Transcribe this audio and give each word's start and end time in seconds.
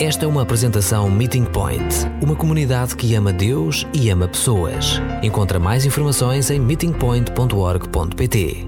Esta 0.00 0.26
é 0.26 0.28
uma 0.28 0.42
apresentação 0.42 1.10
Meeting 1.10 1.44
Point, 1.44 1.82
uma 2.22 2.36
comunidade 2.36 2.94
que 2.94 3.16
ama 3.16 3.32
Deus 3.32 3.84
e 3.92 4.08
ama 4.10 4.28
pessoas. 4.28 5.00
Encontra 5.24 5.58
mais 5.58 5.84
informações 5.84 6.52
em 6.52 6.60
meetingpoint.org.pt. 6.60 8.64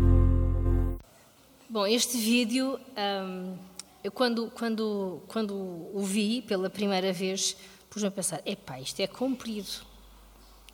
Bom, 1.68 1.86
este 1.86 2.18
vídeo, 2.18 2.80
hum, 2.98 3.56
eu 4.02 4.10
quando, 4.10 4.50
quando, 4.50 5.22
quando 5.28 5.54
o 5.54 6.02
vi 6.02 6.42
pela 6.42 6.68
primeira 6.68 7.12
vez, 7.12 7.56
pus-me 7.88 8.08
a 8.08 8.10
pensar: 8.10 8.40
epá, 8.44 8.80
isto 8.80 8.98
é 8.98 9.06
comprido, 9.06 9.70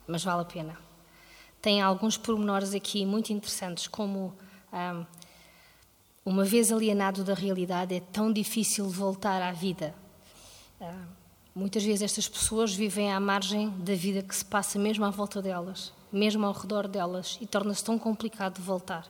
mas 0.07 0.23
vale 0.23 0.41
a 0.41 0.45
pena. 0.45 0.75
Tem 1.61 1.83
alguns 1.83 2.17
pormenores 2.17 2.73
aqui 2.73 3.05
muito 3.05 3.31
interessantes, 3.31 3.87
como 3.87 4.33
hum, 4.73 5.05
uma 6.25 6.43
vez 6.43 6.71
alienado 6.71 7.23
da 7.23 7.35
realidade, 7.35 7.93
é 7.93 7.99
tão 7.99 8.33
difícil 8.33 8.89
voltar 8.89 9.39
à 9.39 9.51
vida. 9.51 9.93
Muitas 11.55 11.83
vezes 11.83 12.03
estas 12.03 12.27
pessoas 12.27 12.73
vivem 12.73 13.11
à 13.11 13.19
margem 13.19 13.69
da 13.79 13.95
vida 13.95 14.21
que 14.21 14.35
se 14.35 14.45
passa 14.45 14.77
mesmo 14.77 15.03
à 15.05 15.09
volta 15.09 15.41
delas, 15.41 15.91
mesmo 16.11 16.45
ao 16.45 16.53
redor 16.53 16.87
delas, 16.87 17.37
e 17.41 17.47
torna-se 17.47 17.83
tão 17.83 17.97
complicado 17.97 18.61
voltar. 18.61 19.07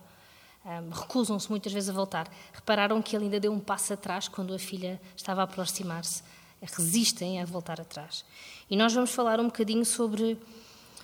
Recusam-se 0.92 1.50
muitas 1.50 1.72
vezes 1.72 1.90
a 1.90 1.94
voltar. 1.94 2.30
Repararam 2.54 3.02
que 3.02 3.16
ele 3.16 3.26
ainda 3.26 3.40
deu 3.40 3.52
um 3.52 3.60
passo 3.60 3.94
atrás 3.94 4.28
quando 4.28 4.54
a 4.54 4.60
filha 4.60 5.00
estava 5.16 5.42
a 5.42 5.44
aproximar-se. 5.44 6.24
Resistem 6.62 7.42
a 7.42 7.46
voltar 7.46 7.80
atrás. 7.80 8.26
E 8.70 8.76
nós 8.76 8.94
vamos 8.94 9.12
falar 9.12 9.40
um 9.40 9.46
bocadinho 9.46 9.86
sobre, 9.86 10.38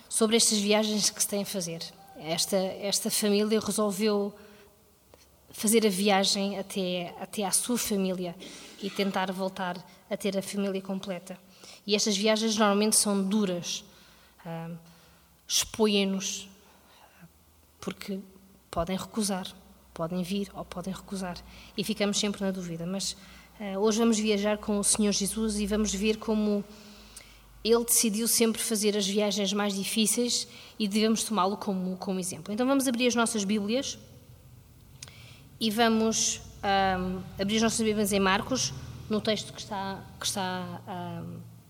sobre 0.08 0.36
estas 0.36 0.58
viagens 0.58 1.10
que 1.10 1.20
se 1.20 1.28
têm 1.28 1.42
a 1.42 1.46
fazer. 1.46 1.82
Esta, 2.16 2.56
esta 2.56 3.10
família 3.10 3.60
resolveu 3.60 4.34
fazer 5.50 5.86
a 5.86 5.90
viagem 5.90 6.58
até, 6.58 7.14
até 7.20 7.44
à 7.44 7.50
sua 7.50 7.78
família 7.78 8.34
e 8.82 8.90
tentar 8.90 9.30
voltar 9.32 9.76
a 10.10 10.16
ter 10.16 10.36
a 10.36 10.42
família 10.42 10.80
completa. 10.80 11.38
E 11.86 11.94
estas 11.94 12.16
viagens 12.16 12.56
normalmente 12.56 12.96
são 12.96 13.22
duras, 13.22 13.84
uh, 14.44 14.76
expõem-nos, 15.46 16.48
porque 17.80 18.20
podem 18.70 18.96
recusar, 18.96 19.46
podem 19.92 20.22
vir 20.22 20.50
ou 20.54 20.64
podem 20.64 20.92
recusar. 20.92 21.36
E 21.76 21.84
ficamos 21.84 22.18
sempre 22.18 22.42
na 22.42 22.50
dúvida. 22.50 22.86
Mas 22.86 23.12
uh, 23.60 23.78
hoje 23.78 23.98
vamos 23.98 24.18
viajar 24.18 24.58
com 24.58 24.78
o 24.78 24.84
Senhor 24.84 25.12
Jesus 25.12 25.58
e 25.58 25.66
vamos 25.66 25.92
ver 25.94 26.18
como 26.18 26.64
ele 27.64 27.84
decidiu 27.84 28.28
sempre 28.28 28.60
fazer 28.60 28.94
as 28.96 29.06
viagens 29.06 29.52
mais 29.54 29.74
difíceis 29.74 30.46
e 30.78 30.86
devemos 30.86 31.24
tomá-lo 31.24 31.56
como, 31.56 31.96
como 31.96 32.20
exemplo. 32.20 32.52
Então 32.52 32.66
vamos 32.66 32.86
abrir 32.86 33.06
as 33.06 33.14
nossas 33.14 33.42
Bíblias 33.42 33.98
e 35.58 35.70
vamos 35.70 36.42
abrir 37.38 37.56
as 37.56 37.62
nossas 37.62 37.80
Bíblias 37.80 38.12
em 38.12 38.20
Marcos, 38.20 38.72
no 39.14 39.20
texto 39.20 39.52
que 39.52 39.60
está, 39.60 40.02
que 40.18 40.26
está 40.26 40.82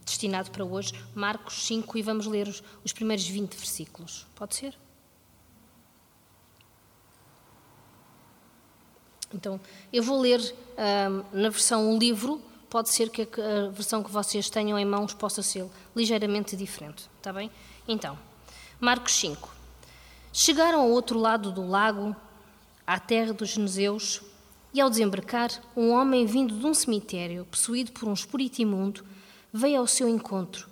destinado 0.03 0.51
para 0.51 0.65
hoje, 0.65 0.93
Marcos 1.15 1.67
5, 1.67 1.99
e 1.99 2.03
vamos 2.03 2.27
ler 2.27 2.49
os, 2.49 2.63
os 2.83 2.93
primeiros 2.93 3.27
20 3.27 3.55
versículos. 3.55 4.27
Pode 4.35 4.55
ser? 4.55 4.75
Então, 9.33 9.61
eu 9.93 10.03
vou 10.03 10.21
ler 10.21 10.41
na 11.33 11.51
versão 11.51 11.99
livro, 11.99 12.41
pode 12.71 12.95
ser 12.95 13.11
que 13.11 13.23
a, 13.23 13.67
a 13.67 13.69
versão 13.69 14.03
que 14.03 14.11
vocês 14.11 14.49
tenham 14.49 14.79
em 14.79 14.85
mãos 14.85 15.13
possa 15.13 15.43
ser 15.43 15.69
ligeiramente 15.95 16.57
diferente, 16.57 17.11
está 17.19 17.33
bem? 17.33 17.51
Então, 17.87 18.19
Marcos 18.81 19.15
5. 19.17 19.55
Chegaram 20.33 20.81
ao 20.81 20.91
outro 20.91 21.19
lado 21.19 21.53
do 21.53 21.67
lago, 21.67 22.17
à 22.87 22.99
terra 22.99 23.33
dos 23.33 23.51
Geneseus, 23.51 24.23
e 24.75 24.81
ao 24.81 24.91
desembarcar, 24.91 25.53
um 25.77 25.93
homem 25.93 26.27
vindo 26.27 26.59
de 26.59 26.67
um 26.67 26.75
cemitério, 26.75 27.47
possuído 27.49 27.93
por 27.93 28.09
um 28.09 28.13
espírito 28.13 28.61
imundo, 28.61 29.05
veio 29.53 29.79
ao 29.79 29.87
seu 29.87 30.09
encontro. 30.09 30.69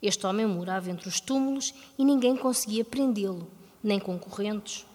Este 0.00 0.26
homem 0.26 0.46
morava 0.46 0.90
entre 0.90 1.06
os 1.06 1.20
túmulos 1.20 1.74
e 1.98 2.04
ninguém 2.04 2.34
conseguia 2.34 2.82
prendê-lo, 2.82 3.46
nem 3.84 4.00
com 4.00 4.18
correntes, 4.18 4.86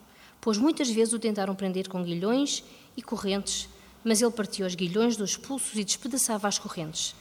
pois 0.42 0.58
muitas 0.58 0.90
vezes 0.90 1.14
o 1.14 1.20
tentaram 1.20 1.54
prender 1.54 1.88
com 1.88 2.04
guilhões 2.04 2.64
e 2.98 3.02
correntes, 3.04 3.70
mas 4.04 4.24
ele 4.24 4.32
partia 4.32 4.66
os 4.66 4.74
guilhões 4.74 5.16
dos 5.16 5.38
pulsos 5.38 5.76
e 5.76 5.84
despedaçava 5.84 6.48
as 6.48 6.58
correntes, 6.58 7.16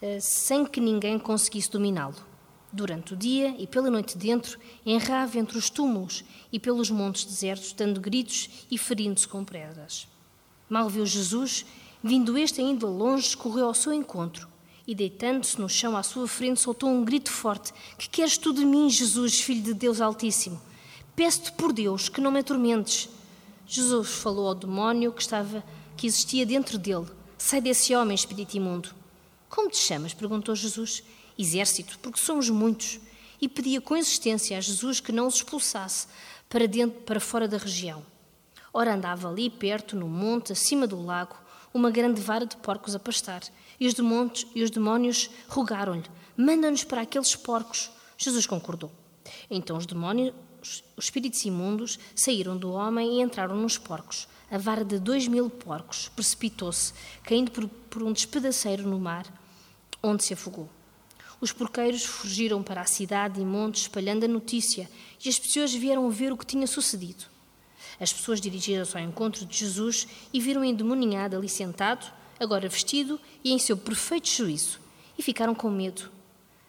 eh, 0.00 0.20
sem 0.20 0.64
que 0.64 0.80
ninguém 0.80 1.18
conseguisse 1.18 1.68
dominá-lo. 1.68 2.14
Durante 2.72 3.14
o 3.14 3.16
dia 3.16 3.56
e 3.58 3.66
pela 3.66 3.90
noite 3.90 4.16
dentro, 4.16 4.56
enrava 4.86 5.36
entre 5.36 5.58
os 5.58 5.68
túmulos 5.68 6.24
e 6.52 6.60
pelos 6.60 6.90
montes 6.90 7.24
desertos, 7.24 7.72
dando 7.72 8.00
gritos 8.00 8.48
e 8.70 8.78
ferindo-se 8.78 9.26
com 9.26 9.44
pedras. 9.44 10.06
Mal 10.68 10.88
viu 10.88 11.06
Jesus, 11.06 11.64
vindo 12.02 12.36
este 12.36 12.60
ainda 12.60 12.86
longe, 12.86 13.36
correu 13.36 13.66
ao 13.66 13.74
seu 13.74 13.92
encontro 13.92 14.48
e, 14.88 14.94
deitando-se 14.94 15.60
no 15.60 15.68
chão 15.68 15.94
à 15.94 16.02
sua 16.02 16.26
frente, 16.26 16.60
soltou 16.60 16.88
um 16.88 17.04
grito 17.04 17.30
forte: 17.30 17.74
Que 17.98 18.08
queres 18.08 18.38
tu 18.38 18.54
de 18.54 18.64
mim, 18.64 18.88
Jesus, 18.88 19.38
filho 19.38 19.62
de 19.62 19.74
Deus 19.74 20.00
Altíssimo? 20.00 20.58
Peço-te 21.14 21.52
por 21.52 21.74
Deus 21.74 22.08
que 22.08 22.22
não 22.22 22.30
me 22.30 22.40
atormentes. 22.40 23.08
Jesus 23.66 24.08
falou 24.08 24.48
ao 24.48 24.54
demónio 24.54 25.12
que 25.12 25.20
estava 25.20 25.62
que 25.94 26.06
existia 26.06 26.46
dentro 26.46 26.78
dele: 26.78 27.06
Sai 27.36 27.60
desse 27.60 27.94
homem, 27.94 28.14
espírito 28.14 28.56
imundo. 28.56 28.94
Como 29.50 29.68
te 29.68 29.76
chamas? 29.76 30.14
perguntou 30.14 30.54
Jesus. 30.54 31.02
Exército, 31.38 31.98
porque 32.00 32.18
somos 32.18 32.48
muitos. 32.48 32.98
E 33.40 33.46
pedia 33.46 33.80
com 33.80 33.96
insistência 33.96 34.56
a 34.56 34.60
Jesus 34.60 35.00
que 35.00 35.12
não 35.12 35.26
os 35.26 35.36
expulsasse 35.36 36.08
para 36.48 36.66
dentro, 36.66 37.00
para 37.02 37.20
fora 37.20 37.46
da 37.46 37.58
região. 37.58 38.02
Ora, 38.72 38.94
andava 38.94 39.28
ali 39.28 39.48
perto, 39.48 39.96
no 39.96 40.08
monte, 40.08 40.52
acima 40.52 40.86
do 40.86 41.00
lago, 41.00 41.36
uma 41.72 41.90
grande 41.90 42.20
vara 42.20 42.46
de 42.46 42.56
porcos 42.56 42.94
a 42.94 42.98
pastar. 42.98 43.42
E 43.80 43.86
os, 43.86 43.94
demônios, 43.94 44.46
e 44.54 44.62
os 44.62 44.70
demónios 44.70 45.30
rogaram-lhe: 45.48 46.04
Manda-nos 46.36 46.84
para 46.84 47.02
aqueles 47.02 47.34
porcos. 47.34 47.90
Jesus 48.16 48.46
concordou. 48.46 48.90
Então 49.50 49.76
os 49.76 49.86
demónios, 49.86 50.34
os 50.60 51.04
espíritos 51.04 51.44
imundos, 51.44 51.98
saíram 52.14 52.56
do 52.56 52.72
homem 52.72 53.18
e 53.18 53.22
entraram 53.22 53.56
nos 53.56 53.78
porcos. 53.78 54.28
A 54.50 54.58
vara 54.58 54.84
de 54.84 54.98
dois 54.98 55.28
mil 55.28 55.50
porcos 55.50 56.08
precipitou-se, 56.08 56.92
caindo 57.22 57.50
por, 57.50 57.68
por 57.68 58.02
um 58.02 58.12
despedaceiro 58.12 58.88
no 58.88 58.98
mar, 58.98 59.26
onde 60.02 60.24
se 60.24 60.32
afogou. 60.32 60.68
Os 61.40 61.52
porqueiros 61.52 62.04
fugiram 62.04 62.62
para 62.62 62.80
a 62.80 62.86
cidade 62.86 63.40
e 63.40 63.44
montes, 63.44 63.82
espalhando 63.82 64.24
a 64.24 64.28
notícia, 64.28 64.90
e 65.24 65.28
as 65.28 65.38
pessoas 65.38 65.72
vieram 65.72 66.10
ver 66.10 66.32
o 66.32 66.36
que 66.36 66.46
tinha 66.46 66.66
sucedido. 66.66 67.26
As 68.00 68.12
pessoas 68.12 68.40
dirigiram-se 68.40 68.96
ao 68.96 69.02
encontro 69.02 69.44
de 69.44 69.56
Jesus 69.56 70.06
e 70.32 70.40
viram 70.40 70.62
o 70.62 70.64
endemoniado 70.64 71.36
ali 71.36 71.48
sentado, 71.48 72.12
agora 72.38 72.68
vestido 72.68 73.20
e 73.42 73.52
em 73.52 73.58
seu 73.58 73.76
perfeito 73.76 74.28
juízo, 74.28 74.78
e 75.18 75.22
ficaram 75.22 75.54
com 75.54 75.70
medo. 75.70 76.10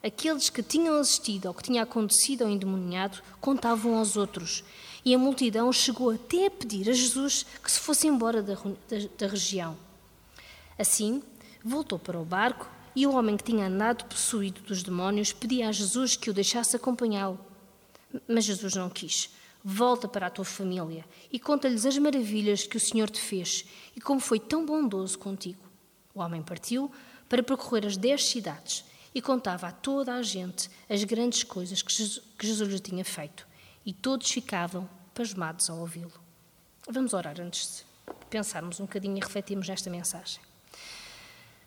Aqueles 0.02 0.50
que 0.50 0.64
tinham 0.64 0.96
assistido 0.96 1.48
ao 1.48 1.54
que 1.54 1.64
tinha 1.64 1.84
acontecido 1.84 2.44
ao 2.44 2.50
endemoniado 2.50 3.22
contavam 3.40 3.98
aos 3.98 4.16
outros, 4.16 4.64
e 5.04 5.14
a 5.14 5.18
multidão 5.18 5.72
chegou 5.72 6.10
até 6.12 6.48
a 6.48 6.52
pedir 6.52 6.90
a 6.90 6.94
Jesus 6.94 7.46
que 7.64 7.72
se 7.72 7.80
fosse 7.80 8.08
embora 8.08 8.42
da, 8.42 8.56
da, 8.56 9.08
da 9.18 9.28
região. 9.28 9.78
Assim, 10.78 11.22
voltou 11.64 12.00
para 12.00 12.20
o 12.20 12.26
barco 12.26 12.70
e 12.96 13.06
o 13.06 13.14
homem 13.14 13.38
que 13.38 13.44
tinha 13.44 13.68
andado 13.68 14.06
possuído 14.06 14.62
dos 14.62 14.82
demónios 14.82 15.32
pedia 15.32 15.70
a 15.70 15.72
Jesus 15.72 16.16
que 16.16 16.30
o 16.30 16.34
deixasse 16.34 16.76
acompanhá-lo. 16.76 17.40
Mas 18.28 18.46
Jesus 18.46 18.74
não 18.76 18.90
quis. 18.90 19.30
Volta 19.64 20.08
para 20.08 20.28
a 20.28 20.30
tua 20.30 20.46
família 20.46 21.06
e 21.32 21.38
conta-lhes 21.38 21.86
as 21.86 21.98
maravilhas 21.98 22.66
que 22.66 22.78
o 22.78 22.80
Senhor 22.80 23.10
te 23.10 23.20
fez 23.20 23.66
e 23.96 24.00
como 24.00 24.20
foi 24.20 24.40
tão 24.40 24.66
bondoso 24.66 25.20
contigo. 25.20 25.62
O 26.16 26.22
homem 26.22 26.42
partiu 26.42 26.92
para 27.28 27.44
percorrer 27.44 27.86
as 27.86 27.98
dez 27.98 28.26
cidades 28.26 28.86
e 29.14 29.22
contava 29.22 29.68
a 29.68 29.72
toda 29.72 30.14
a 30.14 30.22
gente 30.22 30.70
as 30.90 31.04
grandes 31.04 31.44
coisas 31.44 31.82
que 31.82 32.48
Jesus 32.48 32.70
lhe 32.70 32.80
tinha 32.80 33.04
feito. 33.04 33.48
E 33.86 33.94
todos 33.94 34.30
ficavam 34.32 34.90
pasmados 35.14 35.70
ao 35.70 35.80
ouvi-lo. 35.80 36.12
Vamos 36.90 37.14
orar 37.14 37.40
antes 37.40 37.86
de 38.08 38.26
pensarmos 38.30 38.80
um 38.80 38.86
bocadinho 38.86 39.18
e 39.18 39.20
refletirmos 39.20 39.68
nesta 39.68 39.90
mensagem. 39.90 40.42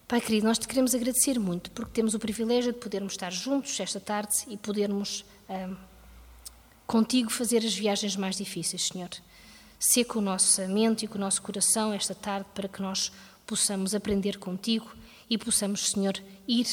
Pai 0.08 0.20
querido, 0.20 0.46
nós 0.46 0.58
te 0.58 0.66
queremos 0.66 0.94
agradecer 0.94 1.38
muito 1.38 1.70
porque 1.70 1.92
temos 1.92 2.14
o 2.14 2.18
privilégio 2.18 2.72
de 2.72 2.78
podermos 2.78 3.12
estar 3.12 3.30
juntos 3.30 3.78
esta 3.78 4.00
tarde 4.00 4.34
e 4.48 4.56
podermos. 4.56 5.24
Hum, 5.48 5.76
contigo 6.86 7.30
fazer 7.30 7.58
as 7.58 7.74
viagens 7.74 8.16
mais 8.16 8.36
difíceis, 8.36 8.88
Senhor. 8.88 9.10
Com 10.08 10.18
o 10.20 10.22
nosso 10.22 10.66
mente 10.68 11.04
e 11.04 11.08
com 11.08 11.18
o 11.18 11.20
nosso 11.20 11.42
coração 11.42 11.92
esta 11.92 12.14
tarde 12.14 12.46
para 12.54 12.68
que 12.68 12.80
nós 12.80 13.10
possamos 13.46 13.94
aprender 13.94 14.38
contigo 14.38 14.90
e 15.28 15.36
possamos, 15.36 15.90
Senhor, 15.90 16.14
ir 16.46 16.66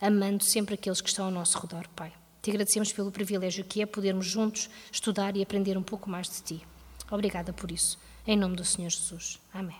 amando 0.00 0.44
sempre 0.44 0.74
aqueles 0.74 1.00
que 1.00 1.08
estão 1.08 1.26
ao 1.26 1.30
nosso 1.30 1.58
redor, 1.58 1.86
Pai. 1.94 2.12
Te 2.42 2.50
agradecemos 2.50 2.92
pelo 2.92 3.10
privilégio 3.10 3.64
que 3.64 3.82
é 3.82 3.86
podermos 3.86 4.26
juntos 4.26 4.68
estudar 4.90 5.36
e 5.36 5.42
aprender 5.42 5.76
um 5.76 5.82
pouco 5.82 6.08
mais 6.08 6.28
de 6.28 6.42
Ti. 6.42 6.66
Obrigada 7.10 7.52
por 7.52 7.70
isso. 7.70 7.98
Em 8.26 8.36
nome 8.36 8.56
do 8.56 8.64
Senhor 8.64 8.90
Jesus. 8.90 9.38
Amém. 9.52 9.76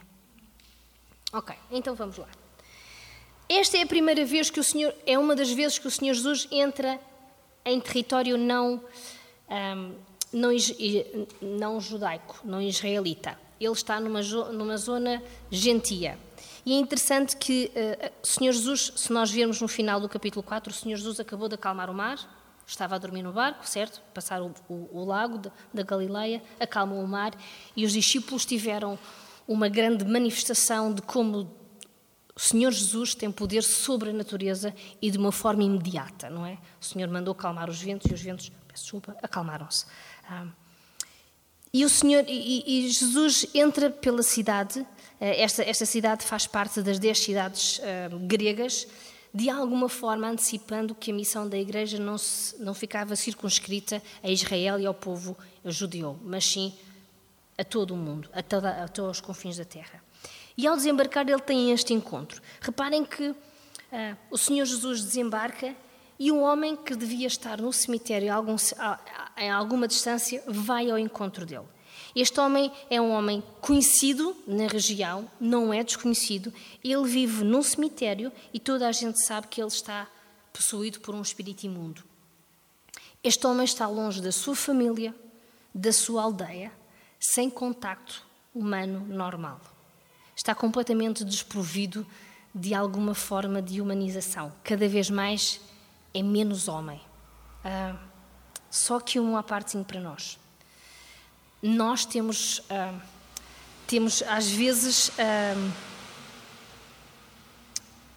Ok, 1.33 1.55
então 1.71 1.95
vamos 1.95 2.17
lá. 2.17 2.29
Esta 3.49 3.79
é 3.79 3.83
a 3.83 3.87
primeira 3.87 4.25
vez 4.25 4.51
que 4.51 4.59
o 4.59 4.65
Senhor, 4.65 4.95
é 5.07 5.19
uma 5.19 5.37
das 5.37 5.51
vezes 5.51 5.79
que 5.79 5.87
o 5.87 5.91
Senhor 5.91 6.15
Jesus 6.15 6.49
entra 6.51 7.01
em 7.65 7.81
território 7.81 8.37
não 8.37 8.83
um, 9.49 9.95
não, 10.33 10.51
não, 11.41 11.81
judaico, 11.81 12.41
não 12.45 12.61
israelita. 12.61 13.39
Ele 13.61 13.73
está 13.73 13.99
numa, 14.01 14.21
numa 14.53 14.77
zona 14.77 15.23
gentia. 15.51 16.19
E 16.65 16.73
é 16.73 16.77
interessante 16.77 17.37
que 17.37 17.71
uh, 17.75 18.13
Senhor 18.23 18.53
Jesus, 18.53 18.93
se 18.97 19.13
nós 19.13 19.31
virmos 19.31 19.61
no 19.61 19.69
final 19.69 20.01
do 20.01 20.09
capítulo 20.09 20.43
4, 20.43 20.71
o 20.71 20.75
Senhor 20.75 20.97
Jesus 20.97 21.21
acabou 21.21 21.49
de 21.49 21.55
acalmar 21.55 21.89
o 21.89 21.95
mar, 21.95 22.19
estava 22.67 22.97
a 22.97 22.99
dormir 22.99 23.23
no 23.23 23.33
barco, 23.33 23.67
certo? 23.67 24.03
Passar 24.13 24.43
o, 24.43 24.53
o, 24.69 24.89
o 24.93 25.05
lago 25.05 25.39
de, 25.39 25.51
da 25.73 25.83
Galileia, 25.83 26.43
acalmou 26.59 27.03
o 27.03 27.07
mar 27.07 27.33
e 27.77 27.85
os 27.85 27.93
discípulos 27.93 28.45
tiveram 28.45 28.99
uma 29.47 29.69
grande 29.69 30.05
manifestação 30.05 30.93
de 30.93 31.01
como 31.03 31.49
o 32.35 32.41
Senhor 32.41 32.71
Jesus 32.71 33.15
tem 33.15 33.31
poder 33.31 33.63
sobre 33.63 34.11
a 34.11 34.13
natureza 34.13 34.75
e 35.01 35.11
de 35.11 35.17
uma 35.17 35.33
forma 35.33 35.63
imediata, 35.63 36.29
não 36.29 36.45
é? 36.45 36.59
O 36.81 36.85
Senhor 36.85 37.09
mandou 37.09 37.35
calmar 37.35 37.71
os 37.71 37.81
ventos 37.81 38.11
e 38.11 38.15
os 38.15 38.21
ventos, 38.21 38.53
desculpa, 38.83 39.17
acalmaram-se. 39.23 39.87
Ah, 40.29 40.47
e 41.73 41.85
o 41.85 41.89
Senhor 41.89 42.25
e, 42.27 42.87
e, 42.87 42.89
Jesus 42.89 43.47
entra 43.55 43.91
pela 43.91 44.23
cidade. 44.23 44.87
Eh, 45.21 45.43
esta, 45.43 45.63
esta 45.63 45.85
cidade 45.85 46.25
faz 46.25 46.47
parte 46.47 46.81
das 46.81 46.99
dez 46.99 47.19
cidades 47.19 47.81
gregas, 48.27 48.87
de 49.35 49.51
alguma 49.51 49.89
forma 49.89 50.29
antecipando 50.29 50.95
que 50.95 51.11
a 51.11 51.15
missão 51.15 51.47
da 51.47 51.59
Igreja 51.59 51.99
não, 51.99 52.17
se, 52.17 52.57
não 52.63 52.73
ficava 52.73 53.15
circunscrita 53.15 54.03
a 54.23 54.31
Israel 54.31 54.81
e 54.81 54.87
ao 54.87 54.95
povo 54.95 55.37
judeu, 55.65 56.19
mas 56.23 56.47
sim 56.47 56.73
a 57.59 57.65
todo 57.65 57.93
o 57.93 57.97
mundo, 57.97 58.29
a, 58.33 58.43
toda, 58.43 58.85
a 58.85 58.89
todos 58.89 59.19
os 59.19 59.21
confins 59.21 59.57
da 59.57 59.65
terra. 59.65 60.03
E 60.57 60.67
ao 60.67 60.77
desembarcar, 60.77 61.29
ele 61.29 61.41
tem 61.41 61.71
este 61.71 61.93
encontro. 61.93 62.41
Reparem 62.61 63.05
que 63.05 63.29
uh, 63.29 63.37
o 64.31 64.39
Senhor 64.39 64.65
Jesus 64.65 65.03
desembarca 65.03 65.75
e 66.19 66.33
um 66.33 66.43
homem 66.43 66.77
que 66.77 66.97
devia 66.97 67.27
estar 67.27 67.61
no 67.61 67.73
cemitério 67.73 68.29
em 69.37 69.51
alguma 69.51 69.87
distância 69.87 70.43
vai 70.47 70.91
ao 70.91 70.99
encontro 70.99 71.45
dele. 71.45 71.67
Este 72.15 72.41
homem 72.41 72.73
é 72.89 72.99
um 72.99 73.11
homem 73.11 73.43
conhecido 73.61 74.35
na 74.47 74.67
região, 74.67 75.31
não 75.39 75.73
é 75.73 75.85
desconhecido. 75.85 76.53
Ele 76.83 77.07
vive 77.07 77.45
num 77.45 77.63
cemitério 77.63 78.33
e 78.55 78.59
toda 78.59 78.89
a 78.89 78.93
gente 78.93 79.23
sabe 79.23 79.49
que 79.49 79.61
ele 79.61 79.69
está 79.69 80.07
possuído 80.51 81.01
por 81.01 81.15
um 81.15 81.21
espírito 81.21 81.65
imundo. 81.65 82.03
Este 83.23 83.47
homem 83.47 83.65
está 83.65 83.87
longe 83.87 84.23
da 84.23 84.33
sua 84.33 84.57
família, 84.57 85.15
da 85.75 85.93
sua 85.93 86.23
aldeia, 86.23 86.73
sem 87.21 87.51
contacto 87.51 88.25
humano 88.55 89.05
normal. 89.07 89.61
Está 90.35 90.55
completamente 90.55 91.23
desprovido 91.23 92.07
de 92.55 92.73
alguma 92.73 93.15
forma 93.15 93.61
de 93.61 93.83
humanização. 93.83 94.53
Cada 94.65 94.89
vez 94.89 95.11
mais 95.11 95.61
é 96.17 96.23
menos 96.23 96.67
homem. 96.67 97.01
Ah, 97.63 97.95
só 98.71 98.99
que 98.99 99.21
um 99.21 99.41
parte 99.43 99.77
para 99.85 100.01
nós. 100.01 100.39
Nós 101.63 102.07
temos, 102.07 102.63
ah, 102.71 102.99
temos 103.87 104.23
às 104.23 104.49
vezes, 104.49 105.11
ah, 105.19 105.73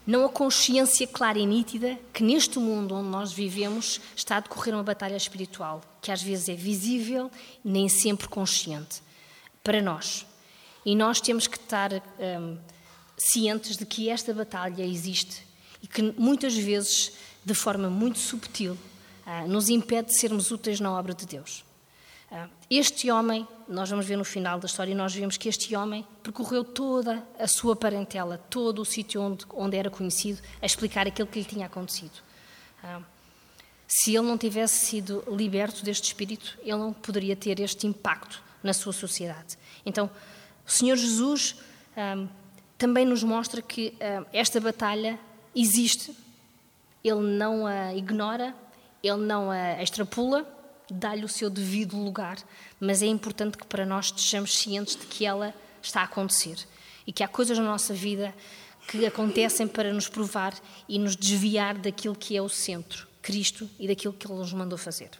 não 0.08 0.26
a 0.26 0.30
consciência 0.30 1.06
clara 1.08 1.38
e 1.38 1.46
nítida 1.46 2.00
que 2.14 2.24
neste 2.24 2.58
mundo 2.58 2.96
onde 2.96 3.10
nós 3.10 3.34
vivemos 3.34 4.00
está 4.16 4.38
a 4.38 4.40
decorrer 4.40 4.74
uma 4.74 4.84
batalha 4.84 5.18
espiritual, 5.18 5.82
que 6.02 6.12
às 6.12 6.22
vezes 6.22 6.48
é 6.48 6.56
visível, 6.56 7.30
nem 7.64 7.90
sempre 7.90 8.30
consciente, 8.30 9.04
para 9.62 9.82
nós. 9.82 10.26
E 10.86 10.96
nós 10.96 11.20
temos 11.20 11.48
que 11.48 11.58
estar 11.58 11.92
cientes 13.18 13.76
de 13.76 13.86
que 13.86 14.10
esta 14.10 14.34
batalha 14.34 14.84
existe 14.84 15.50
e 15.82 15.88
que 15.88 16.02
muitas 16.18 16.56
vezes, 16.56 17.14
de 17.44 17.54
forma 17.54 17.90
muito 17.90 18.20
subtil, 18.20 18.74
uh, 18.74 19.48
nos 19.48 19.70
impede 19.70 20.10
de 20.10 20.20
sermos 20.20 20.52
úteis 20.52 20.80
na 20.80 20.92
obra 20.92 21.14
de 21.14 21.26
Deus. 21.26 21.64
Uh, 22.32 22.50
este 22.70 23.10
homem, 23.10 23.48
nós 23.68 23.90
vamos 23.90 24.06
ver 24.06 24.18
no 24.18 24.24
final 24.24 24.60
da 24.60 24.68
história, 24.68 24.94
nós 24.94 25.14
vemos 25.14 25.38
que 25.38 25.50
este 25.50 25.76
homem 25.76 26.06
percorreu 26.22 26.64
toda 26.64 27.26
a 27.40 27.48
sua 27.48 27.76
parentela, 27.76 28.38
todo 28.50 28.82
o 28.82 28.86
sítio 28.86 29.22
onde, 29.22 29.46
onde 29.54 29.78
era 29.78 29.90
conhecido, 29.90 30.42
a 30.62 30.66
explicar 30.66 31.08
aquilo 31.08 31.28
que 31.28 31.40
lhe 31.40 31.46
tinha 31.46 31.66
acontecido. 31.66 32.20
Uh, 32.84 33.04
se 33.88 34.16
ele 34.16 34.28
não 34.28 34.38
tivesse 34.38 34.86
sido 34.86 35.24
liberto 35.28 35.84
deste 35.84 36.06
espírito, 36.06 36.60
ele 36.62 36.78
não 36.78 36.94
poderia 36.94 37.36
ter 37.36 37.60
este 37.60 37.88
impacto 37.88 38.44
na 38.62 38.72
sua 38.72 38.94
sociedade. 38.94 39.58
Então, 39.84 40.12
o 40.68 40.72
Senhor 40.72 40.96
Jesus 40.96 41.56
também 42.78 43.04
nos 43.04 43.24
mostra 43.24 43.64
que 43.64 43.96
esta 44.32 44.60
batalha 44.62 45.20
existe, 45.56 46.16
Ele 47.04 47.22
não 47.22 47.66
a 47.66 47.94
ignora, 47.94 48.56
Ele 49.02 49.18
não 49.18 49.52
a 49.52 49.82
extrapula, 49.82 50.48
dá-lhe 50.90 51.24
o 51.24 51.30
seu 51.30 51.50
devido 51.50 51.98
lugar, 51.98 52.38
mas 52.80 53.02
é 53.02 53.06
importante 53.06 53.58
que 53.58 53.66
para 53.66 53.86
nós 53.86 54.08
estejamos 54.08 54.58
cientes 54.58 54.96
de 54.96 55.06
que 55.06 55.26
ela 55.26 55.54
está 55.82 56.02
a 56.02 56.06
acontecer 56.06 56.58
e 57.06 57.12
que 57.12 57.24
há 57.24 57.28
coisas 57.28 57.58
na 57.58 57.64
nossa 57.64 57.94
vida 57.94 58.34
que 58.88 59.06
acontecem 59.06 59.68
para 59.68 59.94
nos 59.94 60.08
provar 60.08 60.54
e 60.88 60.98
nos 60.98 61.16
desviar 61.16 61.78
daquilo 61.78 62.16
que 62.16 62.36
é 62.36 62.42
o 62.42 62.50
centro, 62.50 63.08
Cristo, 63.22 63.70
e 63.78 63.88
daquilo 63.88 64.14
que 64.14 64.28
Ele 64.28 64.40
nos 64.40 64.52
mandou 64.52 64.78
fazer. 64.78 65.12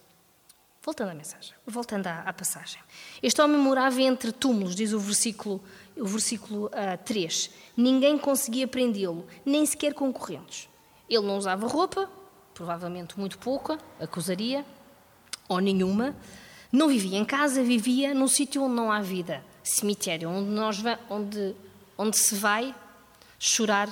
Voltando 0.82 1.10
à 1.10 1.14
mensagem, 1.14 1.52
voltando 1.66 2.06
à, 2.06 2.20
à, 2.20 2.32
passagem. 2.32 2.80
Este 3.22 3.40
homem 3.42 3.58
morava 3.58 4.00
entre 4.00 4.32
túmulos, 4.32 4.74
diz 4.74 4.94
o 4.94 4.98
versículo, 4.98 5.62
o 5.94 6.06
versículo 6.06 6.66
uh, 6.66 6.94
ah, 6.94 6.96
3. 6.96 7.50
Ninguém 7.76 8.16
conseguia 8.16 8.66
prendê-lo, 8.66 9.26
nem 9.44 9.64
sequer 9.66 9.92
concorrentes. 9.92 10.69
Ele 11.10 11.26
não 11.26 11.36
usava 11.36 11.66
roupa, 11.66 12.08
provavelmente 12.54 13.18
muito 13.18 13.36
pouca, 13.36 13.78
acusaria, 13.98 14.64
ou 15.48 15.58
nenhuma. 15.58 16.14
Não 16.70 16.86
vivia 16.86 17.18
em 17.18 17.24
casa, 17.24 17.64
vivia 17.64 18.14
num 18.14 18.28
sítio 18.28 18.62
onde 18.62 18.74
não 18.76 18.92
há 18.92 19.00
vida, 19.00 19.44
cemitério, 19.64 20.30
onde, 20.30 20.48
nós, 20.48 20.78
onde, 21.10 21.56
onde 21.98 22.16
se 22.16 22.36
vai 22.36 22.72
chorar 23.38 23.88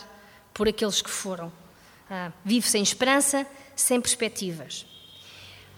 por 0.54 0.68
aqueles 0.68 1.02
que 1.02 1.10
foram. 1.10 1.48
Uh, 1.48 2.32
vive 2.44 2.68
sem 2.68 2.82
esperança, 2.82 3.46
sem 3.74 4.00
perspectivas. 4.00 4.86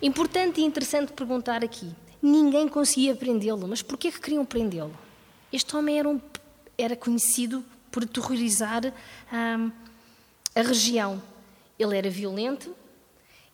Importante 0.02 0.60
e 0.60 0.64
interessante 0.64 1.12
perguntar 1.12 1.64
aqui. 1.64 1.90
Ninguém 2.22 2.68
conseguia 2.68 3.14
prendê-lo, 3.14 3.66
mas 3.66 3.80
porquê 3.80 4.12
que 4.12 4.20
queriam 4.20 4.44
prendê-lo? 4.44 4.94
Este 5.52 5.74
homem 5.74 5.98
era, 5.98 6.08
um, 6.08 6.20
era 6.76 6.94
conhecido 6.94 7.64
por 7.90 8.04
aterrorizar 8.04 8.92
hum, 9.32 9.70
a 10.54 10.62
região. 10.62 11.20
Ele 11.80 11.96
era 11.96 12.10
violento, 12.10 12.76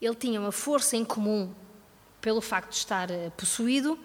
ele 0.02 0.14
tinha 0.16 0.40
uma 0.40 0.50
força 0.50 0.96
em 0.96 1.04
comum 1.04 1.52
pelo 2.20 2.40
facto 2.40 2.70
de 2.70 2.76
estar 2.78 3.08
uh, 3.08 3.30
possuído, 3.36 3.96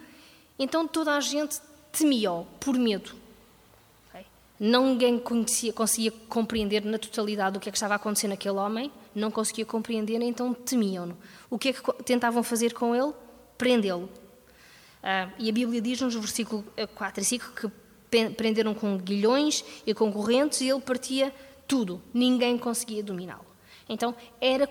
então 0.60 0.88
toda 0.88 1.16
a 1.16 1.20
gente 1.20 1.60
temia-o 1.92 2.46
por 2.60 2.76
medo. 2.78 3.16
Okay? 4.10 4.24
Ninguém 4.60 5.18
conhecia, 5.18 5.74
conseguia 5.74 6.12
compreender 6.30 6.86
na 6.86 7.00
totalidade 7.00 7.58
o 7.58 7.60
que 7.60 7.68
é 7.68 7.72
que 7.72 7.78
estava 7.78 7.96
a 7.96 7.98
acontecer 7.98 8.28
naquele 8.28 8.58
homem, 8.58 8.92
não 9.16 9.32
conseguia 9.32 9.66
compreender, 9.66 10.22
então 10.22 10.54
temiam-no. 10.54 11.18
O 11.50 11.58
que 11.58 11.70
é 11.70 11.74
que 11.74 11.82
tentavam 12.04 12.44
fazer 12.44 12.76
com 12.76 12.96
ele? 12.96 13.14
Prendê-lo. 13.58 14.08
Ah, 15.02 15.30
e 15.40 15.50
a 15.50 15.52
Bíblia 15.52 15.82
diz-nos, 15.82 16.14
no 16.14 16.22
versículo 16.22 16.64
4 16.94 17.22
e 17.22 17.26
5, 17.26 17.52
que 17.54 18.30
prenderam 18.30 18.76
com 18.76 18.98
guilhões 18.98 19.66
e 19.84 19.96
com 19.96 20.12
correntes 20.12 20.62
e 20.62 20.70
ele 20.70 20.82
partia 20.82 21.34
tudo. 21.68 22.00
Ninguém 22.14 22.56
conseguia 22.58 23.02
dominá-lo. 23.02 23.51
Então, 23.92 24.16
era, 24.40 24.68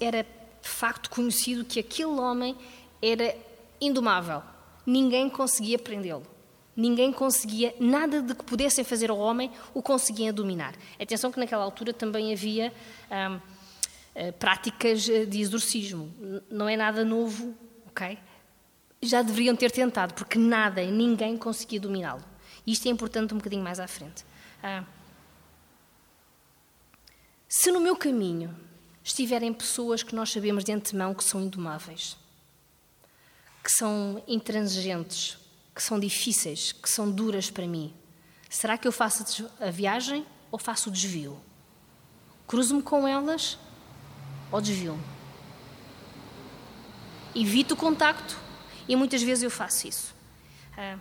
era 0.00 0.22
de 0.22 0.68
facto 0.68 1.10
conhecido 1.10 1.62
que 1.62 1.78
aquele 1.78 2.12
homem 2.12 2.56
era 3.02 3.36
indomável. 3.78 4.42
Ninguém 4.86 5.28
conseguia 5.28 5.78
prendê-lo. 5.78 6.26
Ninguém 6.74 7.12
conseguia, 7.12 7.74
nada 7.78 8.22
de 8.22 8.34
que 8.34 8.42
pudessem 8.42 8.82
fazer 8.82 9.10
ao 9.10 9.18
homem 9.18 9.52
o 9.74 9.82
conseguia 9.82 10.32
dominar. 10.32 10.74
Atenção 10.98 11.30
que 11.30 11.38
naquela 11.38 11.62
altura 11.62 11.92
também 11.92 12.32
havia 12.32 12.72
ah, 13.10 13.38
eh, 14.14 14.32
práticas 14.32 15.06
eh, 15.06 15.26
de 15.26 15.42
exorcismo. 15.42 16.10
Não 16.50 16.66
é 16.66 16.74
nada 16.74 17.04
novo, 17.04 17.54
ok? 17.88 18.18
Já 19.02 19.20
deveriam 19.20 19.54
ter 19.54 19.70
tentado, 19.70 20.14
porque 20.14 20.38
nada 20.38 20.82
ninguém 20.82 21.36
conseguia 21.36 21.78
dominá-lo. 21.78 22.24
Isto 22.66 22.88
é 22.88 22.90
importante 22.90 23.34
um 23.34 23.36
bocadinho 23.36 23.62
mais 23.62 23.78
à 23.78 23.86
frente. 23.86 24.24
Ah. 24.62 24.82
Se 27.54 27.70
no 27.70 27.80
meu 27.80 27.94
caminho 27.94 28.56
estiverem 29.04 29.52
pessoas 29.52 30.02
que 30.02 30.14
nós 30.14 30.32
sabemos 30.32 30.64
de 30.64 30.72
antemão 30.72 31.12
que 31.12 31.22
são 31.22 31.38
indomáveis, 31.38 32.16
que 33.62 33.70
são 33.70 34.24
intransigentes, 34.26 35.36
que 35.74 35.82
são 35.82 36.00
difíceis, 36.00 36.72
que 36.72 36.88
são 36.88 37.10
duras 37.10 37.50
para 37.50 37.66
mim, 37.66 37.92
será 38.48 38.78
que 38.78 38.88
eu 38.88 38.90
faço 38.90 39.50
a 39.60 39.70
viagem 39.70 40.24
ou 40.50 40.58
faço 40.58 40.88
o 40.88 40.92
desvio? 40.92 41.38
Cruzo-me 42.46 42.82
com 42.82 43.06
elas 43.06 43.58
ou 44.50 44.58
desvio-me. 44.58 45.04
Evito 47.34 47.74
o 47.74 47.76
contacto 47.76 48.34
e 48.88 48.96
muitas 48.96 49.22
vezes 49.22 49.44
eu 49.44 49.50
faço 49.50 49.86
isso. 49.86 50.14
Ah, 50.74 50.98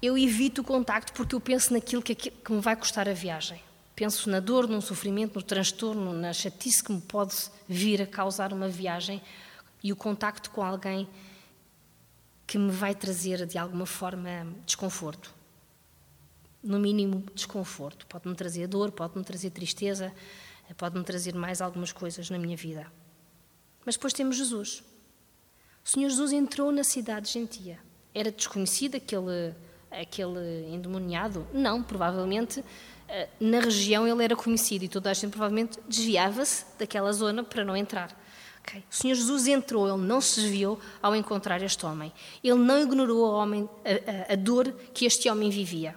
eu 0.00 0.16
evito 0.16 0.60
o 0.60 0.64
contacto 0.64 1.12
porque 1.12 1.34
eu 1.34 1.40
penso 1.40 1.72
naquilo 1.72 2.02
que, 2.02 2.14
que 2.14 2.52
me 2.52 2.60
vai 2.60 2.76
custar 2.76 3.08
a 3.08 3.12
viagem. 3.12 3.60
Penso 3.98 4.30
na 4.30 4.38
dor, 4.38 4.68
no 4.68 4.80
sofrimento, 4.80 5.34
no 5.34 5.42
transtorno, 5.42 6.12
na 6.12 6.32
chatice 6.32 6.84
que 6.84 6.92
me 6.92 7.00
pode 7.00 7.34
vir 7.68 8.00
a 8.00 8.06
causar 8.06 8.52
uma 8.52 8.68
viagem 8.68 9.20
e 9.82 9.92
o 9.92 9.96
contacto 9.96 10.52
com 10.52 10.62
alguém 10.62 11.08
que 12.46 12.56
me 12.56 12.70
vai 12.70 12.94
trazer 12.94 13.44
de 13.44 13.58
alguma 13.58 13.86
forma 13.86 14.46
desconforto. 14.64 15.34
no 16.62 16.78
mínimo, 16.78 17.24
desconforto. 17.34 18.06
Pode-me 18.06 18.36
trazer 18.36 18.68
dor, 18.68 18.92
pode-me 18.92 19.24
trazer 19.24 19.50
tristeza, 19.50 20.14
pode-me 20.76 21.02
trazer 21.02 21.34
mais 21.34 21.60
algumas 21.60 21.90
coisas 21.90 22.30
na 22.30 22.38
minha 22.38 22.56
vida. 22.56 22.86
Mas 23.84 23.96
depois 23.96 24.12
temos 24.12 24.36
Jesus. 24.36 24.84
O 25.84 25.88
Senhor 25.88 26.08
Jesus 26.08 26.32
entrou 26.32 26.70
na 26.70 26.84
cidade 26.84 27.32
gentia. 27.32 27.80
Era 28.14 28.30
desconhecido 28.30 28.94
aquele, 28.94 29.52
aquele 29.90 30.72
endemoniado? 30.72 31.48
Não, 31.52 31.82
provavelmente 31.82 32.62
na 33.40 33.60
região 33.60 34.06
ele 34.06 34.22
era 34.22 34.36
conhecido 34.36 34.84
e 34.84 34.88
toda 34.88 35.10
a 35.10 35.14
gente 35.14 35.30
provavelmente 35.30 35.78
desviava-se 35.88 36.64
daquela 36.78 37.12
zona 37.12 37.42
para 37.42 37.64
não 37.64 37.76
entrar. 37.76 38.14
Okay. 38.60 38.84
O 38.90 38.94
Senhor 38.94 39.14
Jesus 39.14 39.46
entrou, 39.46 39.88
ele 39.88 40.06
não 40.06 40.20
se 40.20 40.42
desviou 40.42 40.78
ao 41.02 41.16
encontrar 41.16 41.62
este 41.62 41.86
homem. 41.86 42.12
Ele 42.44 42.58
não 42.58 42.82
ignorou 42.82 43.24
a, 43.24 43.42
homem, 43.42 43.68
a, 43.84 44.30
a, 44.30 44.34
a 44.34 44.36
dor 44.36 44.72
que 44.92 45.06
este 45.06 45.30
homem 45.30 45.48
vivia. 45.48 45.96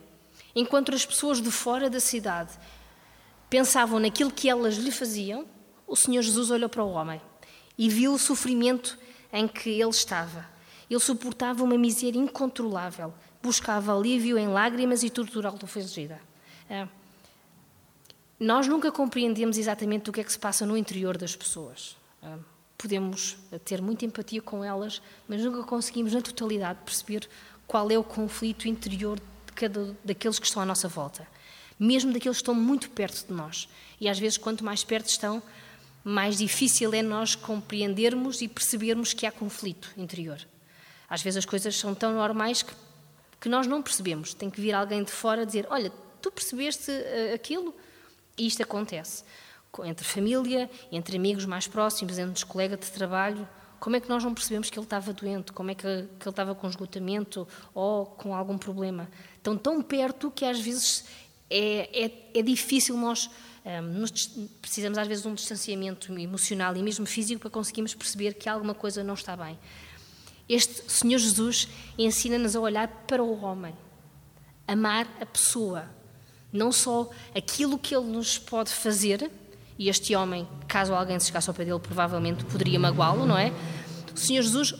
Enquanto 0.55 0.93
as 0.95 1.05
pessoas 1.05 1.41
de 1.41 1.51
fora 1.51 1.89
da 1.89 1.99
cidade 1.99 2.51
pensavam 3.49 3.99
naquilo 3.99 4.31
que 4.31 4.49
elas 4.49 4.75
lhe 4.75 4.91
faziam, 4.91 5.45
o 5.85 5.95
Senhor 5.95 6.21
Jesus 6.21 6.49
olhou 6.49 6.69
para 6.69 6.83
o 6.83 6.91
homem 6.91 7.21
e 7.77 7.89
viu 7.89 8.13
o 8.13 8.19
sofrimento 8.19 8.97
em 9.33 9.47
que 9.47 9.69
ele 9.69 9.89
estava. 9.89 10.45
Ele 10.89 10.99
suportava 10.99 11.63
uma 11.63 11.77
miséria 11.77 12.19
incontrolável, 12.19 13.13
buscava 13.43 13.93
alívio 13.93 14.37
em 14.37 14.47
lágrimas 14.47 15.03
e 15.03 15.09
tortura 15.09 15.49
autofagida. 15.49 16.19
É. 16.69 16.87
Nós 18.41 18.67
nunca 18.67 18.91
compreendemos 18.91 19.55
exatamente 19.55 20.09
o 20.09 20.13
que 20.13 20.19
é 20.19 20.23
que 20.23 20.31
se 20.31 20.39
passa 20.39 20.65
no 20.65 20.75
interior 20.75 21.15
das 21.15 21.35
pessoas. 21.35 21.95
É. 22.23 22.39
Podemos 22.75 23.37
ter 23.63 23.79
muita 23.79 24.03
empatia 24.03 24.41
com 24.41 24.63
elas, 24.63 24.99
mas 25.27 25.43
nunca 25.43 25.61
conseguimos, 25.61 26.11
na 26.11 26.21
totalidade, 26.21 26.79
perceber 26.83 27.29
qual 27.67 27.91
é 27.91 27.99
o 27.99 28.03
conflito 28.03 28.67
interior 28.67 29.19
de 29.45 29.53
cada, 29.53 29.95
daqueles 30.03 30.39
que 30.39 30.47
estão 30.47 30.59
à 30.59 30.65
nossa 30.65 30.87
volta, 30.87 31.27
mesmo 31.79 32.11
daqueles 32.11 32.37
que 32.37 32.41
estão 32.41 32.55
muito 32.55 32.89
perto 32.89 33.27
de 33.27 33.31
nós. 33.31 33.69
E 33.99 34.09
às 34.09 34.17
vezes, 34.17 34.39
quanto 34.39 34.65
mais 34.65 34.83
perto 34.83 35.09
estão, 35.09 35.39
mais 36.03 36.39
difícil 36.39 36.91
é 36.95 37.03
nós 37.03 37.35
compreendermos 37.35 38.41
e 38.41 38.47
percebermos 38.47 39.13
que 39.13 39.27
há 39.27 39.31
conflito 39.31 39.93
interior. 39.95 40.39
Às 41.07 41.21
vezes 41.21 41.37
as 41.37 41.45
coisas 41.45 41.75
são 41.75 41.93
tão 41.93 42.11
normais 42.13 42.63
que, 42.63 42.73
que 43.39 43.47
nós 43.47 43.67
não 43.67 43.83
percebemos. 43.83 44.33
Tem 44.33 44.49
que 44.49 44.59
vir 44.59 44.73
alguém 44.73 45.03
de 45.03 45.11
fora 45.11 45.45
dizer: 45.45 45.67
Olha, 45.69 45.93
tu 46.19 46.31
percebeste 46.31 46.89
uh, 46.89 47.35
aquilo? 47.35 47.75
Isto 48.47 48.63
acontece. 48.63 49.23
Entre 49.83 50.05
família, 50.05 50.69
entre 50.91 51.17
amigos 51.17 51.45
mais 51.45 51.67
próximos, 51.67 52.17
entre 52.17 52.45
colegas 52.45 52.79
de 52.79 52.91
trabalho. 52.91 53.47
Como 53.79 53.95
é 53.95 53.99
que 53.99 54.09
nós 54.09 54.23
não 54.23 54.33
percebemos 54.33 54.69
que 54.69 54.77
ele 54.77 54.85
estava 54.85 55.13
doente? 55.13 55.51
Como 55.53 55.71
é 55.71 55.75
que, 55.75 55.87
ele 55.87 56.09
estava 56.25 56.53
com 56.53 56.67
esgotamento 56.67 57.47
ou 57.73 58.05
com 58.05 58.35
algum 58.35 58.57
problema? 58.57 59.09
Estão 59.37 59.57
tão 59.57 59.81
perto 59.81 60.29
que 60.29 60.45
às 60.45 60.59
vezes 60.59 61.05
é, 61.49 62.05
é, 62.05 62.39
é 62.39 62.41
difícil 62.41 62.97
nós 62.97 63.29
nos, 63.93 64.11
precisamos 64.61 64.97
às 64.97 65.07
vezes 65.07 65.23
de 65.23 65.29
um 65.29 65.35
distanciamento 65.35 66.17
emocional 66.17 66.75
e 66.75 66.81
mesmo 66.81 67.05
físico 67.05 67.41
para 67.41 67.49
conseguirmos 67.49 67.93
perceber 67.93 68.33
que 68.33 68.49
alguma 68.49 68.73
coisa 68.73 69.03
não 69.03 69.13
está 69.13 69.35
bem. 69.35 69.57
Este 70.49 70.91
Senhor 70.91 71.19
Jesus 71.19 71.67
ensina-nos 71.97 72.55
a 72.55 72.59
olhar 72.59 72.87
para 73.07 73.23
o 73.23 73.41
homem, 73.41 73.73
amar 74.67 75.07
a 75.21 75.25
pessoa, 75.25 75.87
não 76.51 76.71
só 76.71 77.09
aquilo 77.35 77.77
que 77.77 77.95
ele 77.95 78.07
nos 78.07 78.37
pode 78.37 78.71
fazer, 78.71 79.29
e 79.77 79.89
este 79.89 80.15
homem, 80.15 80.47
caso 80.67 80.93
alguém 80.93 81.19
se 81.19 81.27
chegasse 81.27 81.49
ao 81.49 81.53
pé 81.53 81.65
dele, 81.65 81.79
provavelmente 81.79 82.45
poderia 82.45 82.79
magoá-lo, 82.79 83.25
não 83.25 83.37
é? 83.37 83.51
O 84.13 84.17
Senhor 84.17 84.41
Jesus 84.41 84.75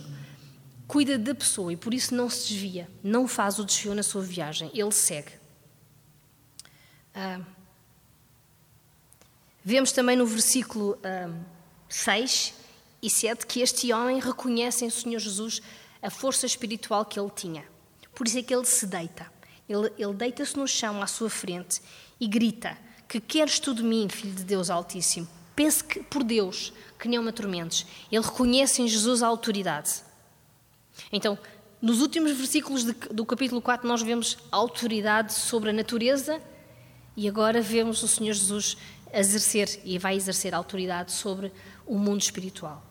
cuida 0.88 1.18
da 1.18 1.34
pessoa 1.34 1.72
e 1.72 1.78
por 1.78 1.94
isso 1.94 2.14
não 2.14 2.30
se 2.30 2.50
desvia, 2.50 2.90
não 3.02 3.28
faz 3.28 3.60
o 3.60 3.66
desvio 3.66 3.96
na 3.96 4.04
sua 4.04 4.22
viagem, 4.22 4.70
ele 4.74 4.92
segue. 4.92 5.32
Ah, 7.16 7.40
Vemos 9.64 9.92
também 9.92 10.16
no 10.16 10.26
versículo 10.26 10.98
um, 11.06 11.44
6 11.88 12.54
e 13.02 13.10
7 13.10 13.46
que 13.46 13.62
este 13.62 13.94
homem 13.94 14.20
reconhece 14.20 14.84
em 14.84 14.90
Senhor 14.90 15.20
Jesus 15.20 15.62
a 16.02 16.10
força 16.10 16.48
espiritual 16.48 17.06
que 17.06 17.20
ele 17.20 17.30
tinha. 17.30 17.64
Por 18.16 18.26
isso 18.26 18.40
é 18.40 18.44
que 18.44 18.54
ele 18.54 18.66
se 18.66 18.88
deita. 18.88 19.32
Ele, 19.68 19.92
ele 19.98 20.14
deita-se 20.14 20.58
no 20.58 20.68
chão 20.68 21.02
à 21.02 21.08
sua 21.08 21.30
frente 21.30 21.82
e 22.20 22.28
grita: 22.28 22.78
Que 23.08 23.20
queres 23.20 23.60
tu 23.60 23.74
de 23.74 23.84
mim, 23.84 24.08
filho 24.10 24.34
de 24.34 24.44
Deus 24.44 24.70
Altíssimo? 24.70 25.28
Pense 25.56 25.84
que, 25.84 26.02
por 26.04 26.24
Deus, 26.24 26.74
que 27.00 27.08
nem 27.08 27.20
me 27.20 27.30
atormentes. 27.30 27.86
Ele 28.12 28.24
reconhece 28.24 28.82
em 28.82 28.88
Jesus 28.88 29.22
a 29.22 29.28
autoridade. 29.28 30.04
Então, 31.12 31.38
nos 31.82 32.00
últimos 32.00 32.32
versículos 32.38 32.84
de, 32.84 32.94
do 32.94 33.26
capítulo 33.26 33.62
4, 33.62 33.88
nós 33.88 34.02
vemos 34.02 34.38
a 34.52 34.58
autoridade 34.58 35.34
sobre 35.34 35.72
a 35.72 35.74
natureza 35.74 36.42
e 37.18 37.28
agora 37.28 37.62
vemos 37.62 38.02
o 38.04 38.08
Senhor 38.08 38.34
Jesus 38.34 38.78
exercer 39.12 39.82
e 39.84 39.98
vai 39.98 40.16
exercer 40.16 40.54
autoridade 40.54 41.12
sobre 41.12 41.52
o 41.86 41.98
mundo 41.98 42.22
espiritual. 42.22 42.86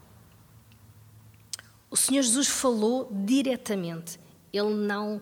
O 1.88 1.96
Senhor 1.96 2.22
Jesus 2.22 2.48
falou 2.48 3.08
diretamente, 3.10 4.18
ele 4.52 4.74
não 4.74 5.20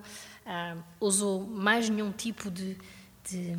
ah, 0.50 0.76
usou 0.98 1.46
mais 1.46 1.90
nenhum 1.90 2.10
tipo 2.10 2.50
de, 2.50 2.74
de, 3.22 3.58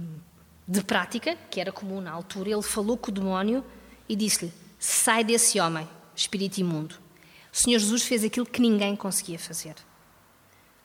de 0.67 0.83
prática, 0.83 1.37
que 1.51 1.61
era 1.61 1.71
comum 1.71 2.01
na 2.01 2.11
altura, 2.11 2.49
ele 2.49 2.63
falou 2.63 2.97
com 2.97 3.11
o 3.11 3.13
demónio 3.13 3.63
e 4.07 4.15
disse-lhe: 4.15 4.51
Sai 4.79 5.23
desse 5.23 5.59
homem, 5.59 5.87
espírito 6.15 6.57
imundo. 6.57 6.95
O 7.53 7.57
Senhor 7.57 7.77
Jesus 7.77 8.03
fez 8.03 8.23
aquilo 8.23 8.45
que 8.45 8.59
ninguém 8.59 8.95
conseguia 8.95 9.37
fazer. 9.37 9.75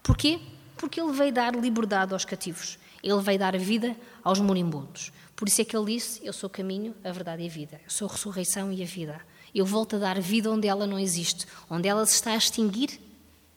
Porquê? 0.02 0.40
Porque 0.76 1.00
ele 1.00 1.12
veio 1.12 1.32
dar 1.32 1.54
liberdade 1.54 2.12
aos 2.12 2.26
cativos, 2.26 2.78
ele 3.02 3.22
veio 3.22 3.38
dar 3.38 3.56
vida 3.56 3.96
aos 4.22 4.38
moribundos. 4.38 5.10
Por 5.34 5.48
isso 5.48 5.62
é 5.62 5.64
que 5.64 5.74
ele 5.74 5.94
disse: 5.94 6.20
Eu 6.22 6.34
sou 6.34 6.48
o 6.48 6.52
caminho, 6.52 6.94
a 7.02 7.10
verdade 7.10 7.42
e 7.42 7.46
a 7.46 7.50
vida. 7.50 7.80
Eu 7.82 7.90
sou 7.90 8.08
a 8.08 8.12
ressurreição 8.12 8.70
e 8.70 8.82
a 8.82 8.86
vida. 8.86 9.20
Eu 9.54 9.64
volto 9.64 9.96
a 9.96 9.98
dar 9.98 10.20
vida 10.20 10.50
onde 10.50 10.68
ela 10.68 10.86
não 10.86 10.98
existe. 10.98 11.46
Onde 11.70 11.88
ela 11.88 12.04
se 12.04 12.14
está 12.14 12.32
a 12.32 12.36
extinguir, 12.36 13.00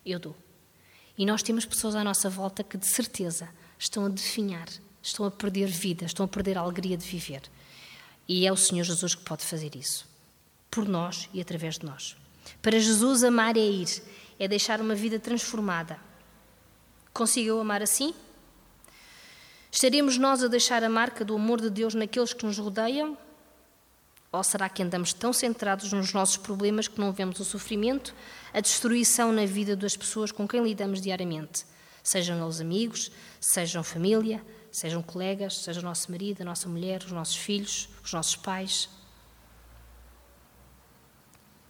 eu 0.06 0.18
dou. 0.18 0.47
E 1.18 1.26
nós 1.26 1.42
temos 1.42 1.66
pessoas 1.66 1.96
à 1.96 2.04
nossa 2.04 2.30
volta 2.30 2.62
que, 2.62 2.78
de 2.78 2.88
certeza, 2.88 3.48
estão 3.76 4.06
a 4.06 4.08
definhar, 4.08 4.68
estão 5.02 5.26
a 5.26 5.30
perder 5.30 5.66
vida, 5.66 6.04
estão 6.04 6.24
a 6.24 6.28
perder 6.28 6.56
a 6.56 6.60
alegria 6.60 6.96
de 6.96 7.04
viver. 7.04 7.42
E 8.28 8.46
é 8.46 8.52
o 8.52 8.56
Senhor 8.56 8.84
Jesus 8.84 9.16
que 9.16 9.24
pode 9.24 9.44
fazer 9.44 9.74
isso. 9.74 10.06
Por 10.70 10.86
nós 10.86 11.28
e 11.34 11.40
através 11.40 11.76
de 11.78 11.86
nós. 11.86 12.16
Para 12.62 12.78
Jesus, 12.78 13.24
amar 13.24 13.56
é 13.56 13.60
ir, 13.60 14.02
é 14.38 14.46
deixar 14.46 14.80
uma 14.80 14.94
vida 14.94 15.18
transformada. 15.18 15.98
Consigo 17.12 17.48
eu 17.48 17.60
amar 17.60 17.82
assim? 17.82 18.14
Estaremos 19.72 20.16
nós 20.16 20.42
a 20.42 20.46
deixar 20.46 20.84
a 20.84 20.88
marca 20.88 21.24
do 21.24 21.34
amor 21.34 21.60
de 21.60 21.68
Deus 21.68 21.94
naqueles 21.94 22.32
que 22.32 22.46
nos 22.46 22.58
rodeiam? 22.58 23.18
Ou 24.30 24.44
será 24.44 24.68
que 24.68 24.82
andamos 24.82 25.12
tão 25.12 25.32
centrados 25.32 25.92
nos 25.92 26.12
nossos 26.12 26.36
problemas 26.36 26.86
que 26.86 27.00
não 27.00 27.12
vemos 27.12 27.40
o 27.40 27.44
sofrimento, 27.44 28.14
a 28.52 28.60
destruição 28.60 29.32
na 29.32 29.46
vida 29.46 29.74
das 29.74 29.96
pessoas 29.96 30.30
com 30.30 30.46
quem 30.46 30.62
lidamos 30.62 31.00
diariamente? 31.00 31.64
Sejam 32.02 32.42
eles 32.42 32.60
amigos, 32.60 33.10
sejam 33.40 33.82
família, 33.82 34.44
sejam 34.70 35.02
colegas, 35.02 35.58
seja 35.58 35.80
o 35.80 35.82
nosso 35.82 36.10
marido, 36.10 36.42
a 36.42 36.44
nossa 36.44 36.68
mulher, 36.68 37.02
os 37.02 37.12
nossos 37.12 37.36
filhos, 37.36 37.88
os 38.04 38.12
nossos 38.12 38.36
pais. 38.36 38.88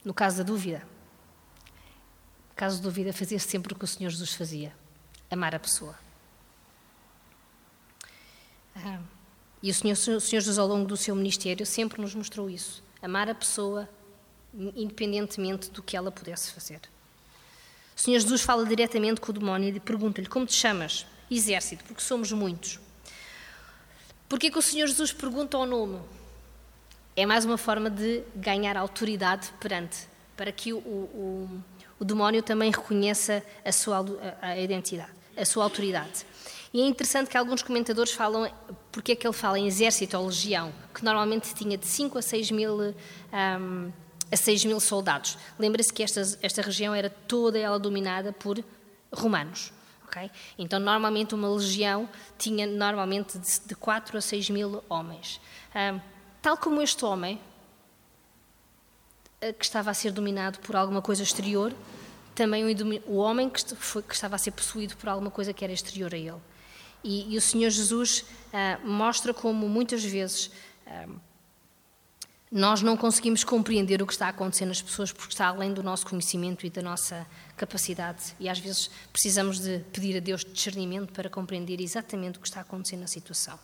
No 0.04 0.12
caso 0.12 0.38
da 0.38 0.42
dúvida, 0.42 0.82
no 2.50 2.54
caso 2.56 2.78
de 2.78 2.82
dúvida, 2.82 3.12
fazer 3.12 3.38
sempre 3.38 3.72
o 3.72 3.76
que 3.76 3.84
o 3.84 3.88
Senhor 3.88 4.10
Jesus 4.10 4.32
fazia: 4.32 4.74
amar 5.30 5.54
a 5.54 5.60
pessoa. 5.60 5.96
Ah, 8.74 9.00
e 9.62 9.70
o 9.70 9.74
Senhor, 9.74 9.94
o 9.94 10.20
Senhor 10.20 10.40
Jesus, 10.40 10.58
ao 10.58 10.66
longo 10.66 10.86
do 10.86 10.96
seu 10.96 11.14
ministério, 11.14 11.66
sempre 11.66 12.00
nos 12.00 12.14
mostrou 12.14 12.48
isso: 12.48 12.82
amar 13.02 13.28
a 13.28 13.34
pessoa, 13.34 13.88
independentemente 14.54 15.70
do 15.70 15.82
que 15.82 15.96
ela 15.96 16.10
pudesse 16.10 16.52
fazer. 16.52 16.80
O 17.96 18.00
Senhor 18.00 18.20
Jesus 18.20 18.42
fala 18.42 18.64
diretamente 18.64 19.20
com 19.20 19.32
o 19.32 19.34
demónio 19.34 19.74
e 19.74 19.80
pergunta-lhe: 19.80 20.28
Como 20.28 20.46
te 20.46 20.54
chamas? 20.54 21.04
Exército, 21.30 21.84
porque 21.84 22.00
somos 22.00 22.30
muitos. 22.30 22.78
Porquê 24.28 24.50
que 24.50 24.58
o 24.58 24.62
Senhor 24.62 24.86
Jesus 24.86 25.12
pergunta 25.12 25.56
ao 25.56 25.66
nome? 25.66 26.00
É 27.16 27.26
mais 27.26 27.44
uma 27.44 27.58
forma 27.58 27.90
de 27.90 28.22
ganhar 28.36 28.76
autoridade 28.76 29.48
perante, 29.58 30.06
para 30.36 30.52
que 30.52 30.72
o, 30.72 30.78
o, 30.78 31.62
o 31.98 32.04
demónio 32.04 32.42
também 32.42 32.70
reconheça 32.70 33.42
a 33.64 33.72
sua 33.72 33.98
a, 34.40 34.48
a 34.48 34.58
identidade, 34.58 35.10
a 35.36 35.44
sua 35.44 35.64
autoridade. 35.64 36.24
E 36.72 36.82
é 36.82 36.87
interessante 36.87 37.30
que 37.30 37.37
alguns 37.37 37.62
comentadores 37.62 38.12
falam 38.12 38.50
porque 38.92 39.12
é 39.12 39.16
que 39.16 39.26
ele 39.26 39.34
fala 39.34 39.58
em 39.58 39.66
exército 39.66 40.16
ou 40.18 40.26
legião, 40.26 40.72
que 40.94 41.04
normalmente 41.04 41.54
tinha 41.54 41.78
de 41.78 41.87
5 41.87 42.18
a 42.18 42.22
6 42.22 42.50
mil, 42.50 42.94
um, 43.32 43.92
a 44.30 44.37
6 44.37 44.64
mil 44.64 44.80
soldados. 44.80 45.38
Lembra-se 45.58 45.92
que 45.92 46.02
esta, 46.02 46.20
esta 46.42 46.62
região 46.62 46.94
era 46.94 47.08
toda 47.08 47.58
ela 47.58 47.78
dominada 47.78 48.32
por 48.32 48.62
romanos. 49.12 49.72
Okay? 50.08 50.30
Então, 50.58 50.80
normalmente, 50.80 51.34
uma 51.34 51.48
legião 51.48 52.08
tinha 52.38 52.66
normalmente 52.66 53.38
de, 53.38 53.60
de 53.66 53.75
4 53.75 54.18
a 54.18 54.20
6 54.20 54.50
mil 54.50 54.82
homens. 54.88 55.40
Um, 55.75 56.00
tal 56.42 56.56
como 56.56 56.80
este 56.82 57.04
homem, 57.04 57.40
eh, 59.40 59.52
que 59.52 59.64
estava 59.64 59.90
a 59.90 59.94
ser 59.94 60.10
dominado 60.12 60.58
por 60.60 60.76
alguma 60.76 61.02
coisa 61.02 61.22
exterior, 61.22 61.75
também 62.34 62.64
o, 62.64 63.10
o 63.10 63.16
homem 63.16 63.50
que, 63.50 63.62
foi, 63.75 64.02
que 64.02 64.14
estava 64.14 64.37
a 64.37 64.38
ser 64.38 64.52
possuído 64.52 64.96
por 64.96 65.08
alguma 65.08 65.30
coisa 65.30 65.52
que 65.52 65.62
era 65.62 65.72
exterior 65.72 66.14
a 66.14 66.16
ele. 66.16 66.40
E, 67.02 67.35
e 67.35 67.37
o 67.37 67.40
Senhor 67.40 67.71
Jesus 67.71 68.25
ah, 68.52 68.78
mostra 68.85 69.33
como 69.33 69.69
muitas 69.69 70.05
vezes 70.05 70.50
ah, 70.87 71.07
nós 72.50 72.81
não 72.81 72.97
conseguimos 72.97 73.45
compreender 73.45 74.00
o 74.00 74.07
que 74.07 74.12
está 74.12 74.26
a 74.26 74.31
acontecer 74.31 74.64
nas 74.64 74.81
pessoas 74.81 75.12
porque 75.12 75.33
está 75.33 75.49
além 75.49 75.75
do 75.75 75.83
nosso 75.83 76.07
conhecimento 76.07 76.64
e 76.64 76.71
da 76.71 76.81
nossa 76.81 77.26
capacidade. 77.57 78.35
E 78.40 78.49
às 78.49 78.59
vezes 78.59 78.90
precisamos 79.12 79.61
de 79.61 79.81
pedir 79.93 80.17
a 80.17 80.21
Deus 80.21 80.45
discernimento 80.45 81.12
para 81.12 81.28
compreender 81.28 81.81
exatamente 81.81 82.38
o 82.38 82.40
que 82.40 82.49
está 82.49 82.61
a 82.61 82.62
acontecer 82.62 82.97
na 82.97 83.07
situação. 83.07 83.59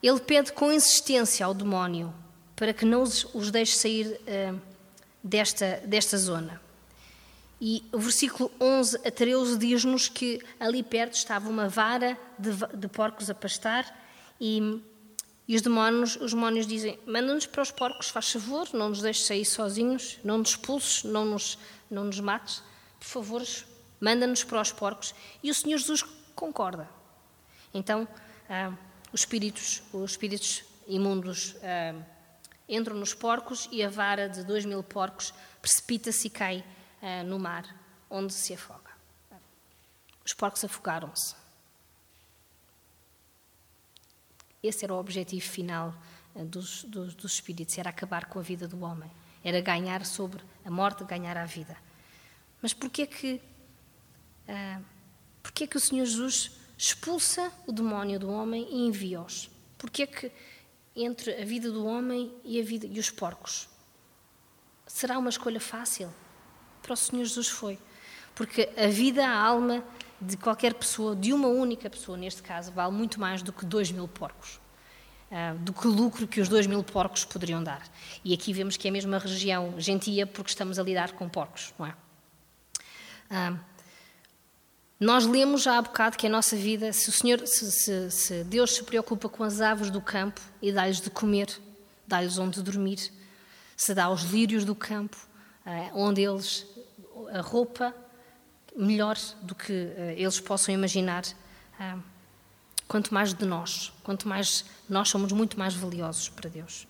Ele 0.00 0.20
pede 0.20 0.52
com 0.52 0.72
insistência 0.72 1.44
ao 1.44 1.52
demónio 1.52 2.14
para 2.54 2.72
que 2.72 2.84
não 2.84 3.02
os 3.02 3.50
deixe 3.50 3.76
sair 3.76 4.06
uh, 4.06 4.60
desta, 5.24 5.82
desta 5.84 6.16
zona. 6.16 6.60
E 7.60 7.84
o 7.92 7.98
versículo 7.98 8.50
11 8.60 8.96
a 9.06 9.10
13 9.10 9.58
diz-nos 9.58 10.08
que 10.08 10.40
ali 10.58 10.82
perto 10.82 11.14
estava 11.14 11.48
uma 11.48 11.68
vara 11.68 12.18
de, 12.38 12.50
de 12.74 12.88
porcos 12.88 13.28
a 13.28 13.34
pastar 13.34 13.84
e 14.40 14.80
e 15.50 15.56
os 15.56 15.62
demónios, 15.62 16.14
os 16.14 16.64
dizem: 16.64 16.96
manda-nos 17.04 17.44
para 17.44 17.60
os 17.60 17.72
porcos, 17.72 18.08
faz 18.08 18.30
favor, 18.30 18.68
não 18.72 18.90
nos 18.90 19.02
deixes 19.02 19.26
sair 19.26 19.44
sozinhos, 19.44 20.20
não 20.22 20.38
nos 20.38 20.50
expulses, 20.50 21.02
não 21.02 21.24
nos, 21.24 21.58
não 21.90 22.04
nos 22.04 22.20
mates, 22.20 22.62
por 23.00 23.06
favor, 23.06 23.42
manda-nos 24.00 24.44
para 24.44 24.60
os 24.60 24.70
porcos. 24.70 25.12
E 25.42 25.50
o 25.50 25.54
Senhor 25.54 25.78
Jesus 25.78 26.04
concorda. 26.36 26.88
Então, 27.74 28.06
ah, 28.48 28.72
os 29.12 29.22
espíritos, 29.22 29.82
os 29.92 30.12
espíritos 30.12 30.62
imundos 30.86 31.56
ah, 31.64 32.00
entram 32.68 32.94
nos 32.94 33.12
porcos 33.12 33.68
e 33.72 33.82
a 33.82 33.88
vara 33.88 34.28
de 34.28 34.44
dois 34.44 34.64
mil 34.64 34.84
porcos 34.84 35.34
precipita-se 35.60 36.28
e 36.28 36.30
cai 36.30 36.64
ah, 37.02 37.22
no 37.22 37.38
mar, 37.38 37.64
onde 38.08 38.32
se 38.32 38.54
afoga. 38.54 38.90
Os 40.24 40.34
porcos 40.34 40.64
afogaram-se. 40.64 41.34
Esse 44.62 44.84
era 44.84 44.94
o 44.94 44.98
objetivo 44.98 45.46
final 45.46 45.94
eh, 46.34 46.44
dos, 46.44 46.84
dos, 46.84 47.14
dos 47.14 47.32
espíritos, 47.32 47.76
era 47.78 47.90
acabar 47.90 48.26
com 48.26 48.38
a 48.38 48.42
vida 48.42 48.68
do 48.68 48.80
homem, 48.82 49.10
era 49.42 49.60
ganhar 49.60 50.04
sobre 50.04 50.42
a 50.64 50.70
morte, 50.70 51.02
ganhar 51.04 51.36
a 51.36 51.46
vida. 51.46 51.76
Mas 52.60 52.74
porquê 52.74 53.06
que, 53.06 53.40
uh, 54.46 54.84
porquê 55.42 55.66
que 55.66 55.78
o 55.78 55.80
Senhor 55.80 56.04
Jesus 56.04 56.52
expulsa 56.76 57.50
o 57.66 57.72
demónio 57.72 58.20
do 58.20 58.30
homem 58.30 58.68
e 58.70 58.86
envia-os? 58.86 59.50
Porquê 59.78 60.06
que 60.06 60.30
entre 60.94 61.40
a 61.40 61.44
vida 61.44 61.70
do 61.70 61.86
homem 61.86 62.34
e 62.44 62.60
a 62.60 62.62
vida 62.62 62.86
e 62.86 62.98
os 63.00 63.10
porcos? 63.10 63.66
Será 64.86 65.18
uma 65.18 65.30
escolha 65.30 65.60
fácil? 65.60 66.12
Para 66.82 66.94
o 66.94 66.96
Senhor 66.96 67.24
Jesus 67.24 67.48
foi. 67.48 67.78
Porque 68.34 68.68
a 68.76 68.86
vida, 68.86 69.26
a 69.26 69.38
alma 69.38 69.84
de 70.20 70.36
qualquer 70.36 70.74
pessoa, 70.74 71.16
de 71.16 71.32
uma 71.32 71.48
única 71.48 71.88
pessoa, 71.88 72.16
neste 72.16 72.42
caso, 72.42 72.72
vale 72.72 72.92
muito 72.92 73.18
mais 73.18 73.42
do 73.42 73.52
que 73.52 73.64
dois 73.64 73.90
mil 73.90 74.06
porcos. 74.06 74.60
Uh, 75.30 75.56
do 75.58 75.72
que 75.72 75.86
o 75.86 75.90
lucro 75.90 76.26
que 76.26 76.40
os 76.40 76.48
dois 76.48 76.66
mil 76.66 76.82
porcos 76.82 77.24
poderiam 77.24 77.62
dar. 77.62 77.82
E 78.24 78.34
aqui 78.34 78.52
vemos 78.52 78.76
que 78.76 78.88
é 78.88 78.90
mesmo 78.90 79.12
uma 79.12 79.18
região 79.18 79.74
gentia 79.78 80.26
porque 80.26 80.50
estamos 80.50 80.76
a 80.78 80.82
lidar 80.82 81.12
com 81.12 81.28
porcos, 81.28 81.72
não 81.78 81.86
é? 81.86 81.94
Uh, 83.30 83.58
nós 84.98 85.24
lemos 85.24 85.62
já 85.62 85.78
há 85.78 85.82
bocado 85.82 86.18
que 86.18 86.26
a 86.26 86.30
nossa 86.30 86.54
vida, 86.54 86.92
se 86.92 87.10
Senhor, 87.10 87.46
se, 87.46 87.72
se, 87.72 88.10
se 88.10 88.44
Deus 88.44 88.74
se 88.74 88.82
preocupa 88.82 89.30
com 89.30 89.42
as 89.42 89.60
aves 89.60 89.88
do 89.88 90.00
campo 90.00 90.40
e 90.60 90.70
dá-lhes 90.70 91.00
de 91.00 91.08
comer, 91.08 91.48
dá-lhes 92.06 92.36
onde 92.36 92.60
dormir, 92.60 92.98
se 93.74 93.94
dá 93.94 94.04
aos 94.04 94.24
lírios 94.24 94.62
do 94.62 94.74
campo, 94.74 95.16
onde 95.94 96.22
eles 96.22 96.66
a 97.32 97.40
roupa 97.40 97.94
melhor 98.76 99.16
do 99.42 99.54
que 99.54 99.72
uh, 99.72 100.10
eles 100.16 100.40
possam 100.40 100.74
imaginar. 100.74 101.24
Uh, 101.78 102.02
quanto 102.86 103.14
mais 103.14 103.32
de 103.32 103.44
nós, 103.44 103.92
quanto 104.02 104.26
mais 104.26 104.64
nós 104.88 105.08
somos 105.08 105.32
muito 105.32 105.58
mais 105.58 105.74
valiosos 105.74 106.28
para 106.28 106.50
Deus. 106.50 106.88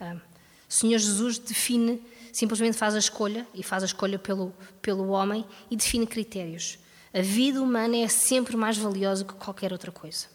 O 0.00 0.72
Senhor 0.72 0.98
Jesus 0.98 1.38
define, 1.38 2.02
simplesmente 2.32 2.74
faz 2.74 2.94
a 2.94 2.98
escolha, 2.98 3.46
e 3.54 3.62
faz 3.62 3.82
a 3.82 3.86
escolha 3.86 4.18
pelo, 4.18 4.54
pelo 4.80 5.08
homem, 5.08 5.44
e 5.70 5.76
define 5.76 6.06
critérios. 6.06 6.78
A 7.12 7.20
vida 7.20 7.62
humana 7.62 7.98
é 7.98 8.08
sempre 8.08 8.56
mais 8.56 8.78
valiosa 8.78 9.26
que 9.26 9.34
qualquer 9.34 9.72
outra 9.72 9.92
coisa. 9.92 10.26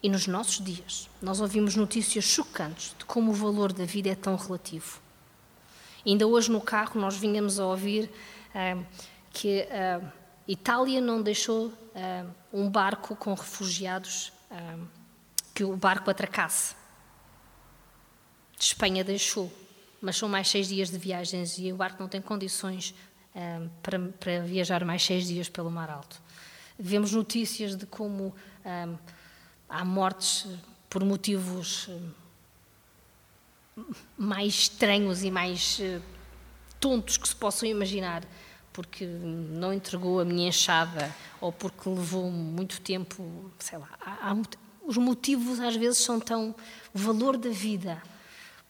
E 0.00 0.08
nos 0.08 0.28
nossos 0.28 0.64
dias, 0.64 1.10
nós 1.20 1.40
ouvimos 1.40 1.74
notícias 1.74 2.24
chocantes 2.24 2.94
de 2.96 3.04
como 3.04 3.32
o 3.32 3.34
valor 3.34 3.72
da 3.72 3.84
vida 3.84 4.08
é 4.08 4.14
tão 4.14 4.36
relativo. 4.36 5.00
Ainda 6.06 6.24
hoje 6.24 6.52
no 6.52 6.60
carro 6.60 7.00
nós 7.00 7.16
vínhamos 7.16 7.58
a 7.58 7.66
ouvir 7.66 8.08
uh, 8.54 8.86
que 9.30 9.62
a 9.62 9.98
uh, 9.98 10.12
Itália 10.46 11.00
não 11.00 11.20
deixou 11.20 11.66
uh, 11.66 12.30
um 12.52 12.70
barco 12.70 13.16
com 13.16 13.34
refugiados 13.34 14.32
que 15.52 15.64
o 15.64 15.76
barco 15.76 16.08
atracasse. 16.08 16.76
Espanha 18.58 19.02
deixou, 19.02 19.52
mas 20.00 20.16
são 20.16 20.28
mais 20.28 20.48
seis 20.48 20.68
dias 20.68 20.88
de 20.88 20.96
viagens 20.96 21.58
e 21.58 21.72
o 21.72 21.76
barco 21.76 22.00
não 22.00 22.08
tem 22.08 22.22
condições 22.22 22.94
para, 23.82 23.98
para, 23.98 24.40
viajar 24.42 24.84
mais 24.84 25.04
seis 25.04 25.26
dias 25.26 25.48
pelo 25.48 25.68
Mar 25.68 25.90
Alto. 25.90 26.22
Vemos 26.78 27.12
notícias 27.12 27.74
de 27.74 27.86
como 27.86 28.32
há 29.68 29.84
mortes 29.84 30.46
por 30.88 31.04
motivos 31.04 31.90
mais 34.16 34.54
estranhos 34.54 35.22
e 35.22 35.30
mais 35.30 35.80
tontos 36.80 37.16
que 37.16 37.28
se 37.28 37.36
possam 37.36 37.68
imaginar 37.68 38.22
porque 38.76 39.06
não 39.06 39.72
entregou 39.72 40.20
a 40.20 40.24
minha 40.24 40.48
enxada 40.48 41.10
ou 41.40 41.50
porque 41.50 41.88
levou 41.88 42.30
muito 42.30 42.78
tempo, 42.82 43.50
sei 43.58 43.78
lá. 43.78 43.88
Há, 43.98 44.30
há, 44.30 44.36
os 44.84 44.98
motivos 44.98 45.60
às 45.60 45.74
vezes 45.74 45.96
são 45.96 46.20
tão. 46.20 46.54
O 46.92 46.98
valor 46.98 47.38
da 47.38 47.48
vida. 47.48 48.02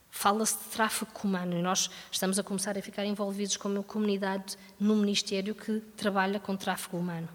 Fala-se 0.09 0.57
de 0.59 0.64
tráfico 0.71 1.27
humano 1.27 1.59
e 1.59 1.61
nós 1.61 1.90
estamos 2.11 2.38
a 2.38 2.45
começar 2.45 2.79
a 2.79 2.81
ficar 2.81 3.05
envolvidos 3.05 3.57
com 3.57 3.69
uma 3.69 3.83
comunidade 3.83 4.57
no 4.79 4.95
Ministério 4.95 5.57
que 5.57 5.81
trabalha 5.97 6.38
com 6.38 6.57
tráfico 6.57 6.97
humano. 6.97 7.29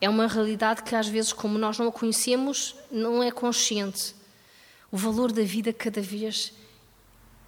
É 0.00 0.10
uma 0.10 0.26
realidade 0.26 0.82
que 0.82 0.94
às 0.96 1.06
vezes, 1.06 1.32
como 1.32 1.56
nós 1.56 1.78
não 1.78 1.86
a 1.86 1.92
conhecemos, 1.92 2.74
não 2.90 3.22
é 3.22 3.30
consciente. 3.30 4.14
O 4.94 4.96
valor 4.96 5.32
da 5.32 5.42
vida 5.42 5.72
cada 5.72 6.00
vez 6.00 6.52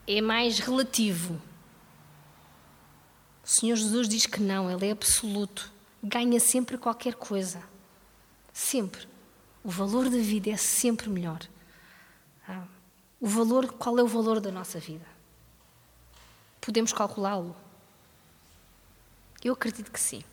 é 0.07 0.21
mais 0.21 0.59
relativo 0.59 1.41
o 3.47 3.49
Senhor 3.49 3.77
Jesus 3.77 4.09
diz 4.09 4.27
que 4.27 4.41
não, 4.41 4.69
Ele 4.69 4.89
é 4.89 4.91
absoluto. 4.91 5.73
Ganha 6.03 6.41
sempre 6.41 6.77
qualquer 6.77 7.15
coisa. 7.15 7.63
Sempre. 8.53 9.07
O 9.63 9.71
valor 9.71 10.11
da 10.11 10.19
vida 10.19 10.51
é 10.51 10.57
sempre 10.57 11.09
melhor. 11.09 11.39
Ah, 12.49 12.65
o 13.21 13.29
valor, 13.29 13.73
qual 13.75 13.97
é 14.01 14.03
o 14.03 14.09
valor 14.09 14.41
da 14.41 14.51
nossa 14.51 14.81
vida? 14.81 15.07
Podemos 16.61 16.93
calculá-lo? 16.93 17.55
Eu 19.45 19.53
acredito 19.53 19.93
que 19.93 20.01
sim. 20.01 20.25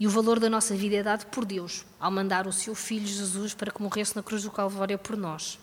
E 0.00 0.04
o 0.08 0.10
valor 0.10 0.40
da 0.40 0.50
nossa 0.50 0.74
vida 0.74 0.96
é 0.96 1.02
dado 1.04 1.26
por 1.26 1.44
Deus, 1.44 1.84
ao 2.00 2.10
mandar 2.10 2.48
o 2.48 2.52
seu 2.52 2.74
Filho 2.74 3.06
Jesus 3.06 3.54
para 3.54 3.70
que 3.70 3.80
morresse 3.80 4.16
na 4.16 4.22
cruz 4.22 4.42
do 4.42 4.50
Calvário 4.50 4.98
por 4.98 5.16
nós 5.16 5.60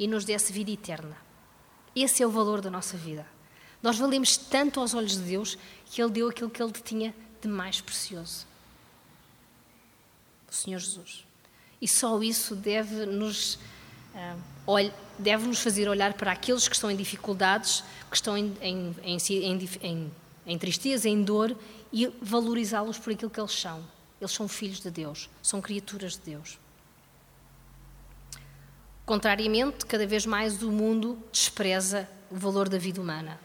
e 0.00 0.08
nos 0.08 0.24
desse 0.24 0.50
vida 0.50 0.70
eterna. 0.70 1.16
Esse 1.94 2.22
é 2.22 2.26
o 2.26 2.30
valor 2.30 2.62
da 2.62 2.70
nossa 2.70 2.96
vida. 2.96 3.26
Nós 3.82 3.98
valemos 3.98 4.36
tanto 4.36 4.80
aos 4.80 4.94
olhos 4.94 5.12
de 5.12 5.22
Deus 5.22 5.58
que 5.84 6.02
Ele 6.02 6.10
deu 6.10 6.28
aquilo 6.28 6.48
que 6.48 6.62
Ele 6.62 6.72
tinha 6.72 7.14
de 7.40 7.46
mais 7.46 7.82
precioso. 7.82 8.46
O 10.50 10.54
Senhor 10.54 10.78
Jesus. 10.78 11.24
E 11.80 11.86
só 11.86 12.22
isso 12.22 12.56
deve 12.56 13.04
nos, 13.04 13.56
uh, 14.14 14.92
deve 15.18 15.46
nos 15.46 15.60
fazer 15.60 15.88
olhar 15.88 16.14
para 16.14 16.32
aqueles 16.32 16.66
que 16.66 16.74
estão 16.74 16.90
em 16.90 16.96
dificuldades, 16.96 17.84
que 18.08 18.16
estão 18.16 18.36
em, 18.36 18.54
em, 18.62 18.96
em, 19.82 20.12
em 20.46 20.58
tristeza, 20.58 21.08
em 21.08 21.22
dor, 21.22 21.56
e 21.92 22.06
valorizá-los 22.22 22.98
por 22.98 23.12
aquilo 23.12 23.30
que 23.30 23.40
eles 23.40 23.52
são. 23.52 23.84
Eles 24.20 24.32
são 24.32 24.48
filhos 24.48 24.80
de 24.80 24.90
Deus, 24.90 25.28
são 25.42 25.60
criaturas 25.60 26.14
de 26.14 26.20
Deus. 26.20 26.58
Contrariamente, 29.04 29.86
cada 29.86 30.06
vez 30.06 30.24
mais 30.24 30.62
o 30.62 30.70
mundo 30.70 31.22
despreza 31.32 32.08
o 32.30 32.36
valor 32.36 32.68
da 32.68 32.78
vida 32.78 33.00
humana. 33.00 33.40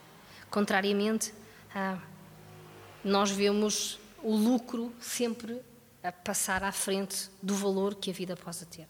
Contrariamente, 0.50 1.34
ah, 1.74 1.98
nós 3.04 3.32
vemos 3.32 4.00
o 4.22 4.36
lucro 4.36 4.94
sempre 5.00 5.62
a 6.04 6.12
passar 6.12 6.63
à 6.63 6.72
frente 6.72 7.30
do 7.41 7.56
valor 7.56 7.96
que 7.96 8.12
a 8.12 8.13
vida 8.13 8.36
possa 8.36 8.65
ter. 8.65 8.88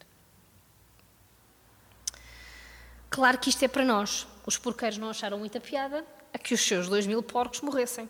Claro 3.08 3.38
que 3.38 3.48
isto 3.48 3.64
é 3.64 3.68
para 3.68 3.84
nós. 3.84 4.26
Os 4.44 4.58
porqueiros 4.58 4.98
não 4.98 5.08
acharam 5.08 5.38
muita 5.38 5.60
piada 5.60 6.04
a 6.32 6.38
que 6.38 6.52
os 6.52 6.60
seus 6.60 6.88
dois 6.88 7.06
mil 7.06 7.22
porcos 7.22 7.62
morressem, 7.62 8.08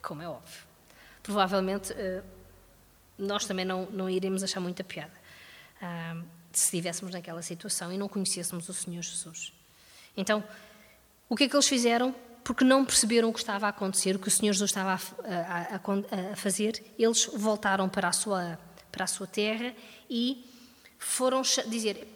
como 0.00 0.22
é 0.22 0.28
óbvio. 0.28 0.62
Provavelmente 1.22 1.92
ah, 1.92 2.22
nós 3.18 3.44
também 3.44 3.64
não, 3.64 3.86
não 3.86 4.08
iremos 4.08 4.42
achar 4.42 4.60
muita 4.60 4.84
piada 4.84 5.12
ah, 5.80 6.16
se 6.58 6.64
estivéssemos 6.64 7.12
naquela 7.12 7.42
situação 7.42 7.92
e 7.92 7.98
não 7.98 8.08
conhecêssemos 8.08 8.68
o 8.68 8.74
Senhor 8.74 9.02
Jesus. 9.02 9.52
Então, 10.16 10.42
o 11.28 11.36
que 11.36 11.44
é 11.44 11.48
que 11.48 11.56
eles 11.56 11.68
fizeram? 11.68 12.14
porque 12.44 12.62
não 12.62 12.84
perceberam 12.84 13.30
o 13.30 13.32
que 13.32 13.38
estava 13.38 13.66
a 13.66 13.70
acontecer, 13.70 14.14
o 14.14 14.18
que 14.18 14.28
o 14.28 14.30
Senhor 14.30 14.52
Jesus 14.52 14.70
estava 14.70 15.00
a, 15.24 15.74
a, 15.74 16.32
a, 16.32 16.36
fazer, 16.36 16.84
eles 16.98 17.24
voltaram 17.32 17.88
para 17.88 18.08
a, 18.08 18.12
sua, 18.12 18.58
para 18.92 19.04
a 19.04 19.06
sua 19.06 19.26
terra 19.26 19.74
e 20.08 20.44
foram 20.98 21.40
dizer: 21.66 22.06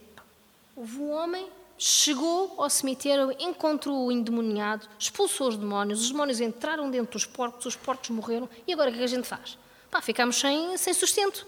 houve 0.77 0.99
um 0.99 1.11
homem, 1.11 1.49
chegou 1.79 2.55
ao 2.59 2.69
cemitério, 2.69 3.35
encontrou 3.41 4.07
o 4.07 4.13
endemoniado, 4.13 4.87
expulsou 4.99 5.49
os 5.49 5.57
demónios, 5.57 6.03
os 6.03 6.11
demónios 6.11 6.41
entraram 6.41 6.91
dentro 6.91 7.13
dos 7.13 7.25
porcos, 7.25 7.65
os 7.65 7.75
porcos 7.75 8.11
morreram, 8.11 8.49
e 8.67 8.73
agora 8.73 8.91
o 8.91 8.93
que, 8.93 9.01
é 9.01 9.05
a 9.05 9.09
gente 9.09 9.27
faz? 9.27 9.57
Pá, 9.91 10.03
ficamos 10.03 10.39
sem, 10.39 10.77
sem 10.77 10.93
sustento. 10.93 11.47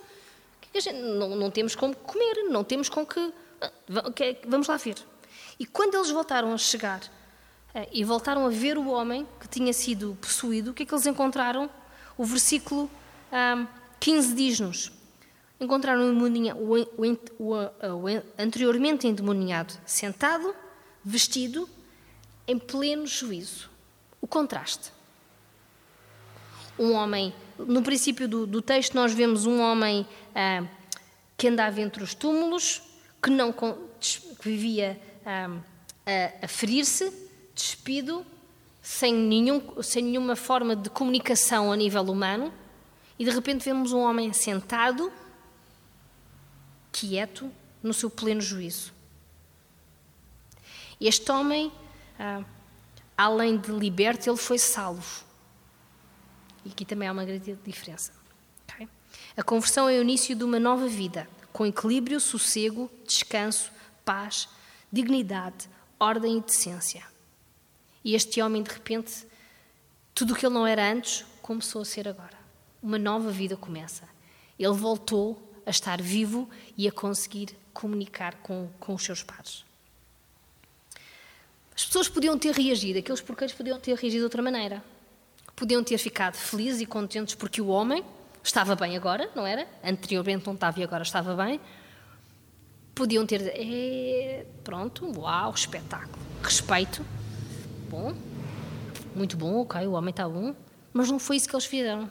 Gente, 0.75 0.93
não, 0.93 1.35
não 1.37 1.51
temos 1.51 1.75
como 1.75 1.95
comer, 1.95 2.49
não 2.49 2.63
temos 2.63 2.89
com 2.89 3.05
que. 3.05 3.33
Ah, 3.61 3.71
vamos 4.47 4.69
lá 4.69 4.77
ver. 4.77 4.97
E 5.59 5.67
quando 5.67 5.95
eles 5.95 6.11
voltaram 6.11 6.53
a 6.53 6.59
chegar 6.59 7.03
eh, 7.75 7.89
e 7.93 8.05
voltaram 8.05 8.47
a 8.47 8.49
ver 8.49 8.79
o 8.79 8.89
homem 8.89 9.27
que 9.39 9.49
tinha 9.49 9.73
sido 9.73 10.17
possuído, 10.21 10.71
o 10.71 10.75
que 10.75 10.85
é 10.85 10.87
que 10.87 10.95
eles 10.95 11.07
encontraram? 11.07 11.69
O 12.17 12.25
versículo 12.25 12.91
15 13.99 14.35
diz-nos: 14.35 14.93
encontraram 15.61 16.03
o, 16.03 16.77
o, 17.39 17.55
o, 17.55 18.07
anteriormente 18.39 19.07
endemoniado 19.07 19.75
sentado, 19.85 20.55
vestido, 21.05 21.69
em 22.47 22.59
pleno 22.59 23.07
juízo. 23.07 23.69
O 24.21 24.27
contraste. 24.27 24.93
Um 26.81 26.95
homem, 26.95 27.35
no 27.59 27.83
princípio 27.83 28.27
do, 28.27 28.47
do 28.47 28.63
texto, 28.63 28.95
nós 28.95 29.13
vemos 29.13 29.45
um 29.45 29.61
homem 29.61 30.07
ah, 30.35 30.65
que 31.37 31.47
andava 31.47 31.79
entre 31.79 32.03
os 32.03 32.15
túmulos, 32.15 32.81
que, 33.23 33.29
não, 33.29 33.53
que 33.53 34.19
vivia 34.41 34.99
ah, 35.27 35.59
a, 36.07 36.47
a 36.47 36.49
ferir-se, 36.49 37.13
despido, 37.55 38.25
sem, 38.81 39.13
nenhum, 39.13 39.83
sem 39.83 40.03
nenhuma 40.03 40.35
forma 40.35 40.75
de 40.75 40.89
comunicação 40.89 41.71
a 41.71 41.77
nível 41.77 42.05
humano, 42.05 42.51
e 43.19 43.27
de 43.27 43.31
repente 43.31 43.63
vemos 43.63 43.93
um 43.93 43.99
homem 43.99 44.33
sentado, 44.33 45.13
quieto, 46.91 47.53
no 47.83 47.93
seu 47.93 48.09
pleno 48.09 48.41
juízo. 48.41 48.91
Este 50.99 51.31
homem, 51.31 51.71
ah, 52.19 52.43
além 53.19 53.59
de 53.59 53.71
liberto, 53.71 54.31
ele 54.31 54.39
foi 54.39 54.59
salvo. 54.59 55.29
E 56.65 56.71
aqui 56.71 56.85
também 56.85 57.09
há 57.09 57.13
uma 57.13 57.25
grande 57.25 57.55
diferença. 57.65 58.13
Okay? 58.73 58.89
A 59.37 59.43
conversão 59.43 59.89
é 59.89 59.99
o 59.99 60.03
início 60.03 60.35
de 60.35 60.45
uma 60.45 60.61
nova 60.61 60.87
vida, 60.87 61.29
com 61.53 61.67
equilíbrio, 61.67 62.21
sossego, 62.21 62.91
descanso, 63.07 63.71
paz, 64.05 64.49
dignidade, 64.93 65.69
ordem 65.99 66.39
e 66.39 66.41
decência. 66.41 67.05
E 68.05 68.15
este 68.15 68.41
homem, 68.41 68.63
de 68.63 68.71
repente, 68.71 69.27
tudo 70.15 70.33
o 70.33 70.37
que 70.37 70.47
ele 70.47 70.55
não 70.55 70.67
era 70.67 70.91
antes, 70.91 71.25
começou 71.43 71.83
a 71.83 71.85
ser 71.85 72.09
agora. 72.09 72.39
Uma 72.83 72.99
nova 72.99 73.31
vida 73.31 73.57
começa. 73.57 74.09
Ele 74.59 74.73
voltou 74.73 75.51
a 75.67 75.71
estar 75.71 76.01
vivo 76.01 76.49
e 76.77 76.89
a 76.89 76.93
conseguir 76.93 77.57
comunicar 77.73 78.37
com, 78.37 78.69
com 78.79 78.95
os 78.95 79.05
seus 79.05 79.23
pares. 79.23 79.65
As 81.75 81.87
pessoas 81.87 82.09
podiam 82.09 82.39
ter 82.39 82.55
reagido, 82.55 82.99
aqueles 82.99 83.21
porqueiros 83.21 83.55
podiam 83.55 83.79
ter 83.81 83.97
reagido 83.97 84.21
de 84.21 84.25
outra 84.25 84.43
maneira. 84.43 84.83
Podiam 85.61 85.85
ter 85.85 85.99
ficado 85.99 86.37
felizes 86.37 86.81
e 86.81 86.87
contentes 86.87 87.35
porque 87.35 87.61
o 87.61 87.67
homem 87.67 88.03
estava 88.43 88.75
bem 88.75 88.97
agora, 88.97 89.31
não 89.37 89.47
era? 89.47 89.69
Anteriormente 89.85 90.47
não 90.47 90.55
estava 90.55 90.81
e 90.81 90.83
agora 90.83 91.03
estava 91.03 91.35
bem. 91.37 91.61
Podiam 92.95 93.27
ter. 93.27 93.43
É, 93.43 94.47
pronto, 94.65 95.13
uau, 95.21 95.53
espetáculo. 95.53 96.19
Respeito. 96.43 97.05
Bom, 97.91 98.15
muito 99.15 99.37
bom, 99.37 99.61
ok, 99.61 99.87
o 99.87 99.93
homem 99.93 100.09
está 100.09 100.27
bom. 100.27 100.55
Mas 100.95 101.11
não 101.11 101.19
foi 101.19 101.37
isso 101.37 101.47
que 101.47 101.55
eles 101.55 101.67
fizeram. 101.67 102.11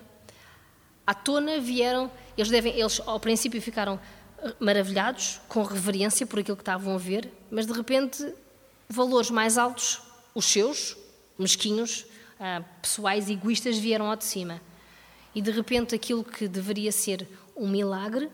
À 1.08 1.16
tona 1.16 1.60
vieram 1.60 2.12
eles, 2.38 2.52
devem, 2.52 2.80
eles, 2.80 3.02
ao 3.04 3.20
princípio, 3.20 3.60
ficaram 3.60 4.00
eh, 4.44 4.54
maravilhados, 4.60 5.42
com 5.50 5.64
reverência 5.64 6.28
por 6.28 6.38
aquilo 6.38 6.56
que 6.56 6.62
estavam 6.62 6.94
a 6.94 7.00
ver, 7.00 7.34
mas 7.50 7.66
de 7.66 7.74
repente, 7.74 8.32
valores 8.88 9.32
mais 9.32 9.58
altos, 9.58 10.04
os 10.36 10.46
seus, 10.46 10.96
mesquinhos, 11.36 12.06
ah, 12.39 12.63
pessoais, 12.82 13.30
egoístas, 13.30 13.78
vieram 13.78 14.10
ao 14.10 14.15
de 14.15 14.25
cima. 14.25 14.62
E 15.36 15.41
de 15.41 15.52
repente, 15.52 15.93
aquilo 15.93 16.23
que 16.23 16.47
deveria 16.47 16.91
ser 16.91 17.28
um 17.56 17.67
milagre 17.67 18.32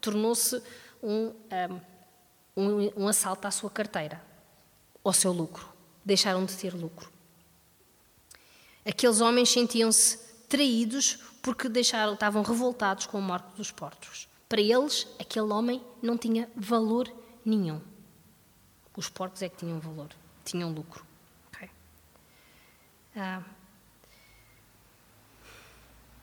tornou-se 0.00 0.60
um, 1.02 1.32
ah, 1.50 1.80
um, 2.56 3.04
um 3.04 3.08
assalto 3.08 3.46
à 3.46 3.50
sua 3.50 3.70
carteira, 3.70 4.20
ao 5.02 5.12
seu 5.12 5.32
lucro. 5.32 5.66
Deixaram 6.04 6.44
de 6.44 6.54
ter 6.54 6.74
lucro. 6.74 7.10
Aqueles 8.84 9.20
homens 9.20 9.48
sentiam-se 9.48 10.18
traídos 10.48 11.18
porque 11.42 11.68
deixaram, 11.68 12.14
estavam 12.14 12.42
revoltados 12.42 13.06
com 13.06 13.18
a 13.18 13.20
morte 13.20 13.56
dos 13.56 13.70
porcos. 13.70 14.28
Para 14.48 14.60
eles, 14.60 15.06
aquele 15.18 15.52
homem 15.52 15.82
não 16.02 16.16
tinha 16.16 16.48
valor 16.54 17.10
nenhum. 17.44 17.80
Os 18.96 19.08
porcos 19.08 19.42
é 19.42 19.48
que 19.48 19.56
tinham 19.56 19.80
valor, 19.80 20.10
tinham 20.44 20.72
lucro. 20.72 21.03
Ah. 23.16 23.42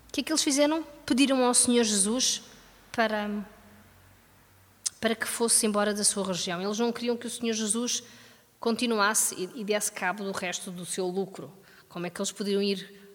O 0.09 0.11
que 0.11 0.19
é 0.19 0.23
que 0.23 0.31
eles 0.31 0.43
fizeram? 0.43 0.83
Pediram 1.05 1.43
ao 1.43 1.53
Senhor 1.53 1.83
Jesus 1.83 2.43
para, 2.91 3.29
para 4.99 5.15
que 5.15 5.25
fosse 5.25 5.65
embora 5.65 5.93
da 5.93 6.03
sua 6.03 6.25
região. 6.25 6.61
Eles 6.61 6.77
não 6.77 6.91
queriam 6.91 7.15
que 7.15 7.27
o 7.27 7.29
Senhor 7.29 7.53
Jesus 7.53 8.03
continuasse 8.59 9.49
e, 9.55 9.63
desse 9.63 9.91
cabo 9.91 10.23
do 10.23 10.31
resto 10.31 10.69
do 10.69 10.85
seu 10.85 11.07
lucro. 11.07 11.51
Como 11.87 12.05
é 12.05 12.09
que 12.09 12.19
eles 12.19 12.31
poderiam 12.31 12.61
ir, 12.61 13.09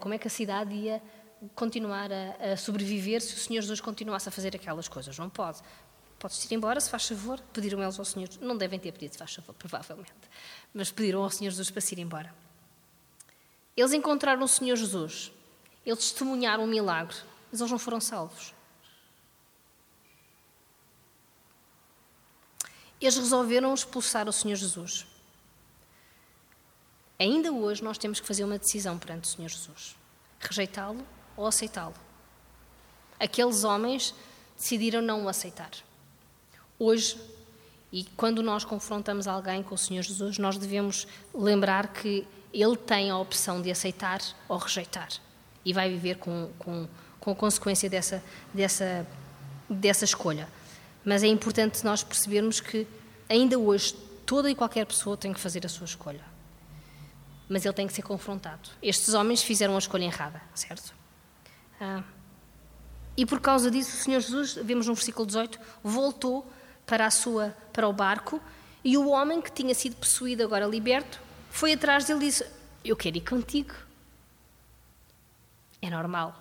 como 0.00 0.14
é 0.14 0.18
que 0.18 0.26
a 0.26 0.30
cidade 0.30 0.74
ia 0.74 1.00
continuar 1.54 2.10
a, 2.12 2.52
a, 2.52 2.56
sobreviver 2.56 3.20
se 3.20 3.34
o 3.34 3.38
Senhor 3.38 3.60
Jesus 3.60 3.80
continuasse 3.80 4.28
a 4.28 4.32
fazer 4.32 4.54
aquelas 4.56 4.88
coisas. 4.88 5.16
Não 5.18 5.30
pode. 5.30 5.60
Podes 6.18 6.42
ir 6.50 6.54
embora, 6.54 6.80
se 6.80 6.90
faz 6.90 7.06
favor. 7.06 7.40
Pediram 7.52 7.82
eles 7.82 7.98
ao 7.98 8.04
Senhor 8.04 8.28
Não 8.40 8.56
devem 8.56 8.78
ter 8.78 8.90
pedido, 8.92 9.12
se 9.12 9.18
faz 9.18 9.34
favor, 9.34 9.54
provavelmente. 9.54 10.12
Mas 10.74 10.90
pediram 10.90 11.22
ao 11.22 11.30
Senhor 11.30 11.50
Jesus 11.50 11.70
para 11.70 11.80
se 11.80 11.94
ir 11.94 12.00
embora. 12.00 12.45
Eles 13.76 13.92
encontraram 13.92 14.42
o 14.42 14.48
Senhor 14.48 14.76
Jesus. 14.76 15.30
Eles 15.84 15.98
testemunharam 15.98 16.64
um 16.64 16.66
milagre, 16.66 17.16
mas 17.50 17.60
eles 17.60 17.70
não 17.70 17.78
foram 17.78 18.00
salvos. 18.00 18.54
Eles 23.00 23.16
resolveram 23.16 23.74
expulsar 23.74 24.28
o 24.28 24.32
Senhor 24.32 24.56
Jesus. 24.56 25.06
Ainda 27.18 27.52
hoje 27.52 27.82
nós 27.82 27.98
temos 27.98 28.20
que 28.20 28.26
fazer 28.26 28.44
uma 28.44 28.58
decisão 28.58 28.98
perante 28.98 29.24
o 29.24 29.26
Senhor 29.26 29.48
Jesus: 29.48 29.96
rejeitá-lo 30.40 31.06
ou 31.36 31.46
aceitá-lo. 31.46 31.94
Aqueles 33.18 33.64
homens 33.64 34.14
decidiram 34.56 35.00
não 35.00 35.24
o 35.24 35.28
aceitar. 35.28 35.70
Hoje, 36.78 37.18
e 37.92 38.04
quando 38.16 38.42
nós 38.42 38.64
confrontamos 38.64 39.26
alguém 39.26 39.62
com 39.62 39.74
o 39.74 39.78
Senhor 39.78 40.02
Jesus, 40.02 40.38
nós 40.38 40.58
devemos 40.58 41.06
lembrar 41.32 41.92
que 41.92 42.26
ele 42.62 42.76
tem 42.76 43.10
a 43.10 43.18
opção 43.18 43.60
de 43.60 43.70
aceitar 43.70 44.20
ou 44.48 44.56
rejeitar 44.56 45.08
e 45.64 45.72
vai 45.72 45.90
viver 45.90 46.16
com, 46.16 46.50
com, 46.58 46.88
com 47.20 47.30
a 47.30 47.34
consequência 47.34 47.90
dessa, 47.90 48.22
dessa, 48.54 49.06
dessa 49.68 50.04
escolha. 50.04 50.48
Mas 51.04 51.22
é 51.22 51.26
importante 51.26 51.84
nós 51.84 52.02
percebermos 52.02 52.60
que 52.60 52.86
ainda 53.28 53.58
hoje 53.58 53.94
toda 54.24 54.50
e 54.50 54.54
qualquer 54.54 54.86
pessoa 54.86 55.16
tem 55.16 55.32
que 55.32 55.40
fazer 55.40 55.66
a 55.66 55.68
sua 55.68 55.84
escolha. 55.84 56.24
Mas 57.48 57.64
ele 57.64 57.74
tem 57.74 57.86
que 57.86 57.92
ser 57.92 58.02
confrontado. 58.02 58.70
Estes 58.82 59.14
homens 59.14 59.42
fizeram 59.42 59.74
a 59.76 59.78
escolha 59.78 60.04
errada, 60.04 60.42
certo? 60.54 60.94
Ah. 61.80 62.02
E 63.16 63.24
por 63.24 63.40
causa 63.40 63.70
disso, 63.70 63.96
o 63.96 64.00
Senhor 64.00 64.20
Jesus, 64.20 64.54
vemos 64.54 64.86
no 64.86 64.94
versículo 64.94 65.26
18, 65.26 65.58
voltou 65.82 66.46
para, 66.84 67.06
a 67.06 67.10
sua, 67.10 67.56
para 67.72 67.88
o 67.88 67.92
barco 67.92 68.40
e 68.84 68.96
o 68.96 69.08
homem 69.08 69.40
que 69.40 69.50
tinha 69.50 69.74
sido 69.74 69.96
possuído, 69.96 70.42
agora 70.42 70.66
liberto, 70.66 71.20
foi 71.50 71.72
atrás 71.72 72.04
dele 72.04 72.20
e 72.20 72.28
disse: 72.28 72.46
Eu 72.84 72.96
quero 72.96 73.16
ir 73.16 73.22
contigo. 73.22 73.74
É 75.80 75.90
normal. 75.90 76.34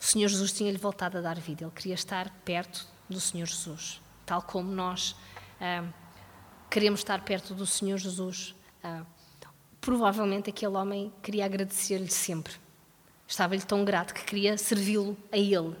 O 0.00 0.04
Senhor 0.04 0.28
Jesus 0.28 0.52
tinha-lhe 0.52 0.78
voltado 0.78 1.18
a 1.18 1.20
dar 1.20 1.38
vida, 1.40 1.64
ele 1.64 1.72
queria 1.72 1.94
estar 1.94 2.30
perto 2.44 2.86
do 3.08 3.18
Senhor 3.18 3.46
Jesus, 3.46 4.00
tal 4.24 4.42
como 4.42 4.70
nós 4.70 5.16
ah, 5.60 5.84
queremos 6.70 7.00
estar 7.00 7.24
perto 7.24 7.54
do 7.54 7.66
Senhor 7.66 7.98
Jesus. 7.98 8.54
Ah, 8.82 9.04
provavelmente 9.80 10.50
aquele 10.50 10.76
homem 10.76 11.12
queria 11.22 11.44
agradecer-lhe 11.44 12.10
sempre 12.10 12.54
Estava-lhe 13.26 13.62
tão 13.62 13.84
grato 13.84 14.14
que 14.14 14.24
queria 14.24 14.56
servi-lo 14.56 15.16
a 15.32 15.36
ele, 15.36 15.74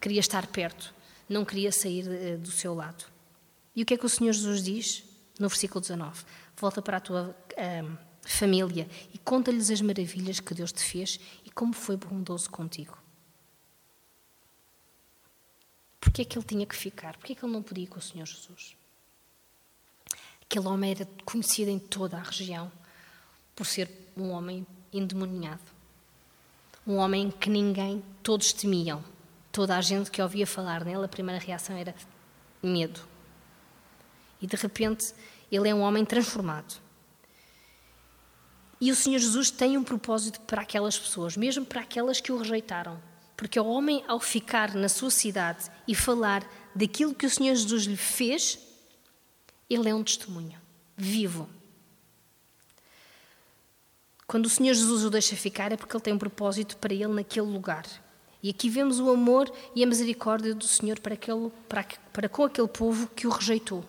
queria 0.00 0.20
estar 0.20 0.46
perto, 0.46 0.94
não 1.28 1.44
queria 1.44 1.72
sair 1.72 2.06
eh, 2.08 2.36
do 2.36 2.50
seu 2.50 2.72
lado. 2.72 3.04
E 3.74 3.82
o 3.82 3.86
que 3.86 3.94
é 3.94 3.98
que 3.98 4.06
o 4.06 4.08
Senhor 4.08 4.32
Jesus 4.32 4.62
diz 4.62 5.04
no 5.40 5.48
versículo 5.48 5.80
19? 5.80 6.24
Volta 6.60 6.82
para 6.82 6.96
a 6.96 7.00
tua 7.00 7.36
ehm, 7.56 7.96
família 8.22 8.88
e 9.12 9.18
conta-lhes 9.18 9.70
as 9.70 9.80
maravilhas 9.80 10.40
que 10.40 10.54
Deus 10.54 10.72
te 10.72 10.82
fez 10.82 11.20
e 11.44 11.50
como 11.50 11.72
foi 11.72 11.96
bondoso 11.96 12.50
contigo. 12.50 12.98
Porquê 16.00 16.22
é 16.22 16.24
que 16.24 16.38
ele 16.38 16.46
tinha 16.46 16.66
que 16.66 16.76
ficar? 16.76 17.16
Porquê 17.16 17.32
é 17.32 17.36
que 17.36 17.44
ele 17.44 17.52
não 17.52 17.62
podia 17.62 17.84
ir 17.84 17.88
com 17.88 17.98
o 17.98 18.02
Senhor 18.02 18.26
Jesus? 18.26 18.76
Aquele 20.42 20.66
homem 20.66 20.90
era 20.92 21.06
conhecido 21.24 21.70
em 21.70 21.78
toda 21.78 22.16
a 22.16 22.22
região 22.22 22.72
por 23.54 23.66
ser 23.66 23.90
um 24.16 24.30
homem 24.30 24.66
endemoniado 24.92 25.78
um 26.88 26.96
homem 26.96 27.30
que 27.30 27.50
ninguém, 27.50 28.02
todos 28.22 28.50
temiam. 28.54 29.04
toda 29.52 29.76
a 29.76 29.80
gente 29.82 30.10
que 30.10 30.22
ouvia 30.22 30.46
falar 30.46 30.84
nele, 30.84 31.04
a 31.04 31.08
primeira 31.08 31.38
reação 31.38 31.76
era 31.76 31.94
medo. 32.62 33.00
E 34.40 34.46
de 34.46 34.56
repente 34.56 35.12
ele 35.50 35.68
é 35.68 35.74
um 35.74 35.80
homem 35.80 36.04
transformado. 36.04 36.80
E 38.80 38.92
o 38.92 38.96
Senhor 38.96 39.18
Jesus 39.18 39.50
tem 39.50 39.76
um 39.76 39.82
propósito 39.82 40.40
para 40.42 40.62
aquelas 40.62 40.98
pessoas, 40.98 41.36
mesmo 41.36 41.64
para 41.64 41.80
aquelas 41.80 42.20
que 42.20 42.30
o 42.30 42.38
rejeitaram. 42.38 43.00
Porque 43.36 43.58
o 43.58 43.66
homem, 43.66 44.04
ao 44.06 44.20
ficar 44.20 44.74
na 44.74 44.88
sua 44.88 45.10
cidade 45.10 45.70
e 45.86 45.94
falar 45.94 46.48
daquilo 46.74 47.14
que 47.14 47.26
o 47.26 47.30
Senhor 47.30 47.54
Jesus 47.54 47.84
lhe 47.84 47.96
fez, 47.96 48.58
ele 49.68 49.88
é 49.88 49.94
um 49.94 50.04
testemunho 50.04 50.60
vivo. 50.96 51.48
Quando 54.26 54.46
o 54.46 54.50
Senhor 54.50 54.74
Jesus 54.74 55.04
o 55.04 55.10
deixa 55.10 55.34
ficar, 55.36 55.72
é 55.72 55.76
porque 55.76 55.96
ele 55.96 56.02
tem 56.02 56.12
um 56.12 56.18
propósito 56.18 56.76
para 56.76 56.92
ele 56.92 57.08
naquele 57.08 57.46
lugar. 57.46 57.86
E 58.42 58.50
aqui 58.50 58.68
vemos 58.68 59.00
o 59.00 59.10
amor 59.10 59.50
e 59.74 59.82
a 59.82 59.86
misericórdia 59.86 60.54
do 60.54 60.66
Senhor 60.66 61.00
para, 61.00 61.14
aquele, 61.14 61.50
para, 61.68 61.84
para 62.12 62.28
com 62.28 62.44
aquele 62.44 62.68
povo 62.68 63.08
que 63.08 63.26
o 63.26 63.30
rejeitou. 63.30 63.84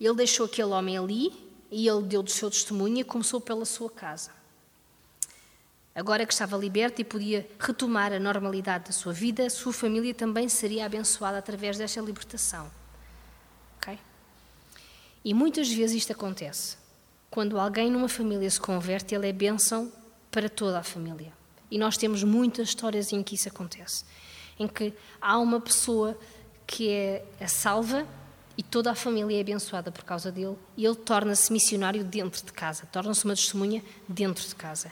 Ele 0.00 0.14
deixou 0.14 0.46
aquele 0.46 0.68
homem 0.68 0.98
ali 0.98 1.32
e 1.70 1.88
ele 1.88 2.02
deu 2.02 2.22
do 2.22 2.30
seu 2.30 2.50
testemunho 2.50 2.98
e 2.98 3.04
começou 3.04 3.40
pela 3.40 3.64
sua 3.64 3.90
casa. 3.90 4.30
Agora 5.94 6.26
que 6.26 6.32
estava 6.32 6.56
liberto 6.58 7.00
e 7.00 7.04
podia 7.04 7.48
retomar 7.58 8.12
a 8.12 8.20
normalidade 8.20 8.84
da 8.84 8.92
sua 8.92 9.14
vida, 9.14 9.48
sua 9.48 9.72
família 9.72 10.12
também 10.14 10.46
seria 10.46 10.84
abençoada 10.84 11.38
através 11.38 11.78
desta 11.78 12.02
libertação. 12.02 12.70
Ok? 13.78 13.98
E 15.24 15.32
muitas 15.32 15.72
vezes 15.72 15.96
isto 15.96 16.12
acontece. 16.12 16.76
Quando 17.30 17.58
alguém 17.58 17.90
numa 17.90 18.10
família 18.10 18.50
se 18.50 18.60
converte, 18.60 19.14
ele 19.14 19.28
é 19.28 19.32
bênção 19.32 19.90
para 20.30 20.50
toda 20.50 20.78
a 20.78 20.82
família. 20.82 21.32
E 21.70 21.78
nós 21.78 21.96
temos 21.96 22.22
muitas 22.22 22.68
histórias 22.68 23.10
em 23.10 23.22
que 23.22 23.34
isso 23.34 23.48
acontece. 23.48 24.04
Em 24.58 24.68
que 24.68 24.92
há 25.18 25.38
uma 25.38 25.60
pessoa 25.60 26.18
que 26.66 26.90
é 26.90 27.46
salva 27.46 28.06
e 28.56 28.62
toda 28.62 28.90
a 28.90 28.94
família 28.94 29.36
é 29.36 29.40
abençoada 29.40 29.92
por 29.92 30.04
causa 30.04 30.32
dele 30.32 30.56
e 30.76 30.84
ele 30.86 30.96
torna-se 30.96 31.52
missionário 31.52 32.02
dentro 32.02 32.44
de 32.44 32.52
casa, 32.52 32.86
torna-se 32.86 33.24
uma 33.24 33.34
testemunha 33.34 33.82
dentro 34.08 34.46
de 34.46 34.54
casa. 34.54 34.90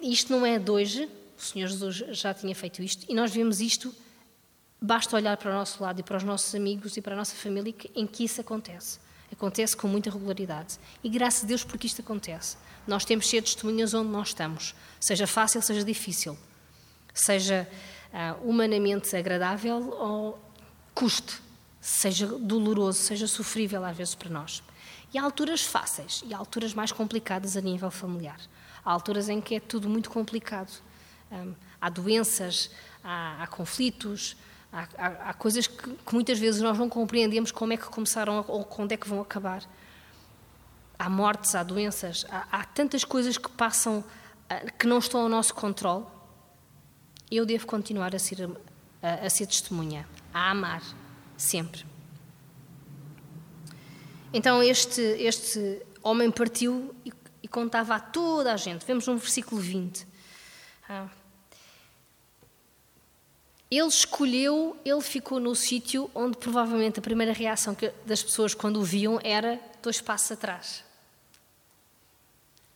Isto 0.00 0.32
não 0.32 0.44
é 0.44 0.58
de 0.58 0.70
hoje, 0.70 1.08
o 1.38 1.42
Senhor 1.42 1.68
Jesus 1.68 1.96
já 2.10 2.34
tinha 2.34 2.54
feito 2.54 2.82
isto 2.82 3.06
e 3.08 3.14
nós 3.14 3.32
vemos 3.32 3.60
isto, 3.60 3.94
basta 4.80 5.14
olhar 5.14 5.36
para 5.36 5.50
o 5.50 5.54
nosso 5.54 5.82
lado 5.82 6.00
e 6.00 6.02
para 6.02 6.16
os 6.16 6.24
nossos 6.24 6.52
amigos 6.54 6.96
e 6.96 7.00
para 7.00 7.14
a 7.14 7.16
nossa 7.16 7.36
família 7.36 7.74
em 7.94 8.06
que 8.06 8.24
isso 8.24 8.40
acontece. 8.40 8.98
Acontece 9.30 9.76
com 9.76 9.86
muita 9.86 10.10
regularidade. 10.10 10.78
E 11.04 11.08
graças 11.08 11.44
a 11.44 11.46
Deus 11.46 11.62
porque 11.62 11.86
isto 11.86 12.00
acontece. 12.00 12.56
Nós 12.86 13.04
temos 13.04 13.26
de 13.26 13.32
ser 13.32 13.42
testemunhas 13.42 13.92
onde 13.92 14.10
nós 14.10 14.28
estamos, 14.28 14.74
seja 14.98 15.26
fácil, 15.26 15.60
seja 15.60 15.84
difícil, 15.84 16.36
seja 17.12 17.68
uh, 18.12 18.48
humanamente 18.48 19.14
agradável 19.14 19.90
ou 19.90 20.42
custe 20.94 21.47
seja 21.88 22.26
doloroso, 22.26 22.98
seja 22.98 23.26
sofrível 23.26 23.82
às 23.82 23.96
vezes 23.96 24.14
para 24.14 24.28
nós. 24.28 24.62
E 25.12 25.18
há 25.18 25.22
alturas 25.22 25.62
fáceis 25.62 26.22
e 26.26 26.34
há 26.34 26.38
alturas 26.38 26.74
mais 26.74 26.92
complicadas 26.92 27.56
a 27.56 27.62
nível 27.62 27.90
familiar. 27.90 28.38
Há 28.84 28.92
alturas 28.92 29.28
em 29.28 29.40
que 29.40 29.54
é 29.54 29.60
tudo 29.60 29.88
muito 29.88 30.10
complicado. 30.10 30.70
Um, 31.32 31.54
há 31.80 31.88
doenças, 31.88 32.70
há, 33.02 33.42
há 33.42 33.46
conflitos, 33.46 34.36
há, 34.70 34.86
há, 34.98 35.06
há 35.30 35.34
coisas 35.34 35.66
que, 35.66 35.90
que, 35.94 36.14
muitas 36.14 36.38
vezes 36.38 36.60
nós 36.60 36.76
não 36.76 36.90
compreendemos 36.90 37.50
como 37.50 37.72
é 37.72 37.76
que 37.78 37.86
começaram 37.86 38.44
ou 38.46 38.64
quando 38.64 38.92
é 38.92 38.96
que 38.96 39.08
vão 39.08 39.22
acabar. 39.22 39.62
Há 40.98 41.08
mortes, 41.08 41.54
há 41.54 41.62
doenças, 41.62 42.26
há, 42.28 42.64
tantas 42.64 43.02
coisas 43.02 43.38
que 43.38 43.50
passam 43.50 44.00
uh, 44.00 44.72
que 44.78 44.86
não 44.86 44.98
estão 44.98 45.22
ao 45.22 45.28
nosso 45.28 45.54
controle. 45.54 46.04
Eu 47.30 47.46
devo 47.46 47.66
continuar 47.66 48.14
a 48.14 48.18
ser, 48.18 48.50
a, 49.02 49.26
a 49.26 49.30
ser 49.30 49.46
testemunha, 49.46 50.06
a 50.34 50.50
amar, 50.50 50.82
sempre. 51.38 51.86
Então 54.32 54.62
este, 54.62 55.00
este 55.00 55.80
homem 56.02 56.30
partiu 56.30 56.94
e, 57.04 57.12
e, 57.42 57.48
contava 57.48 57.94
a 57.94 58.00
toda 58.00 58.52
a 58.52 58.56
gente. 58.56 58.84
Vemos 58.84 59.06
no 59.06 59.16
versículo 59.16 59.60
20. 59.60 60.06
Ah. 60.88 61.08
Ele 63.70 63.86
escolheu, 63.86 64.76
ele 64.84 65.00
ficou 65.00 65.38
no 65.38 65.54
sítio 65.54 66.10
onde 66.14 66.36
provavelmente 66.38 66.98
a 66.98 67.02
primeira 67.02 67.32
reação 67.32 67.76
das 68.04 68.22
pessoas 68.22 68.54
quando 68.54 68.80
o 68.80 68.84
viam 68.84 69.20
era 69.22 69.60
dois 69.82 70.00
passos 70.00 70.32
atrás. 70.32 70.84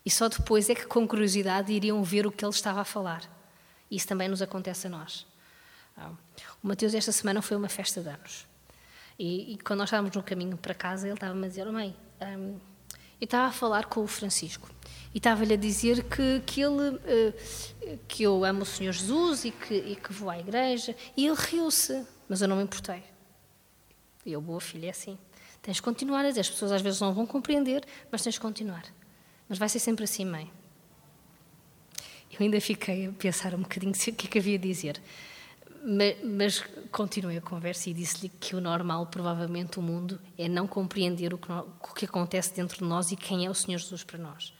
E 0.05 0.11
só 0.11 0.29
depois 0.29 0.69
é 0.69 0.75
que, 0.75 0.87
com 0.87 1.07
curiosidade, 1.07 1.73
iriam 1.73 2.03
ver 2.03 2.27
o 2.27 2.33
que 2.33 2.45
ele 2.45 2.53
estava 2.53 2.81
a 2.81 2.85
falar. 2.85 3.23
Isso 3.91 4.07
também 4.07 4.29
nos 4.29 4.43
acontece 4.43 4.87
a 4.87 4.91
nós. 4.91 5.27
Ah. 5.97 6.11
O 6.63 6.67
Mateus, 6.67 6.95
esta 6.95 7.13
semana, 7.13 7.41
foi 7.41 7.57
uma 7.57 7.69
festa 7.69 8.01
de 8.01 8.09
anos. 8.09 8.52
E, 9.19 9.53
e, 9.53 9.59
quando 9.59 9.81
nós 9.81 9.89
estávamos 9.89 10.15
no 10.15 10.23
caminho 10.23 10.57
para 10.57 10.75
casa, 10.75 11.07
ele 11.07 11.15
estava-me 11.15 11.45
a 11.45 11.49
dizer: 11.49 11.67
oh, 11.67 11.73
Mãe, 11.73 11.95
um, 12.21 12.59
eu 13.21 13.25
estava 13.25 13.49
a 13.49 13.53
falar 13.53 13.87
com 13.87 14.03
o 14.03 14.07
Francisco 14.07 14.69
e 15.15 15.19
estava-lhe 15.19 15.55
a 15.55 15.57
dizer 15.57 16.05
que, 16.05 16.41
que, 16.45 16.61
ele, 16.61 16.89
uh, 16.89 17.99
que 18.09 18.23
eu 18.23 18.45
amo 18.45 18.63
o 18.63 18.67
Senhor 18.67 18.93
Jesus 18.93 19.45
e 19.45 19.51
que, 19.51 19.75
e 19.75 19.97
que 19.97 20.13
vou 20.13 20.31
à 20.31 20.39
igreja. 20.39 20.97
E 21.17 21.27
ele 21.27 21.37
riu-se, 21.37 22.05
mas 22.29 22.41
eu 22.43 22.49
não 22.49 22.57
me 22.57 22.63
importei. 22.63 23.03
E 24.25 24.33
eu, 24.33 24.41
boa 24.41 24.61
filha, 24.61 24.87
é 24.87 24.91
assim. 24.91 25.19
Tens 25.61 25.77
de 25.77 25.83
continuar 25.83 26.25
a 26.25 26.29
dizer. 26.29 26.41
As 26.41 26.51
pessoas 26.51 26.73
às 26.73 26.83
vezes 26.83 27.01
não 27.01 27.13
vão 27.13 27.27
compreender, 27.27 27.85
mas 28.11 28.23
tens 28.23 28.35
de 28.35 28.41
continuar. 28.41 28.85
Mas 29.49 29.59
vai 29.59 29.69
ser 29.69 29.79
sempre 29.79 30.05
assim, 30.05 30.25
mãe. 30.25 30.51
Eu 32.31 32.39
ainda 32.41 32.61
fiquei 32.61 33.07
a 33.07 33.13
pensar 33.13 33.55
um 33.55 33.63
bocadinho 33.63 33.93
o 33.95 33.95
que 33.95 34.27
é 34.27 34.31
que 34.31 34.39
havia 34.39 34.57
a 34.57 34.61
dizer. 34.61 35.01
Mas, 35.85 36.65
continuei 36.93 37.39
a 37.39 37.41
conversa 37.41 37.91
e 37.91 37.95
disse-lhe 37.95 38.29
que 38.29 38.55
o 38.55 38.61
normal, 38.61 39.07
provavelmente, 39.07 39.81
o 39.81 39.83
mundo 39.83 40.21
é 40.39 40.49
não 40.49 40.65
compreender 40.65 41.35
o 41.35 41.39
que, 41.39 41.51
o 41.51 41.95
que 41.95 42.05
acontece 42.05 42.55
dentro 42.55 42.79
de 42.79 42.85
nós 42.85 43.11
e 43.11 43.17
quem 43.17 43.47
é 43.47 43.51
o 43.51 43.55
Senhor 43.55 43.79
Jesus 43.79 44.05
para 44.05 44.19
nós. 44.19 44.55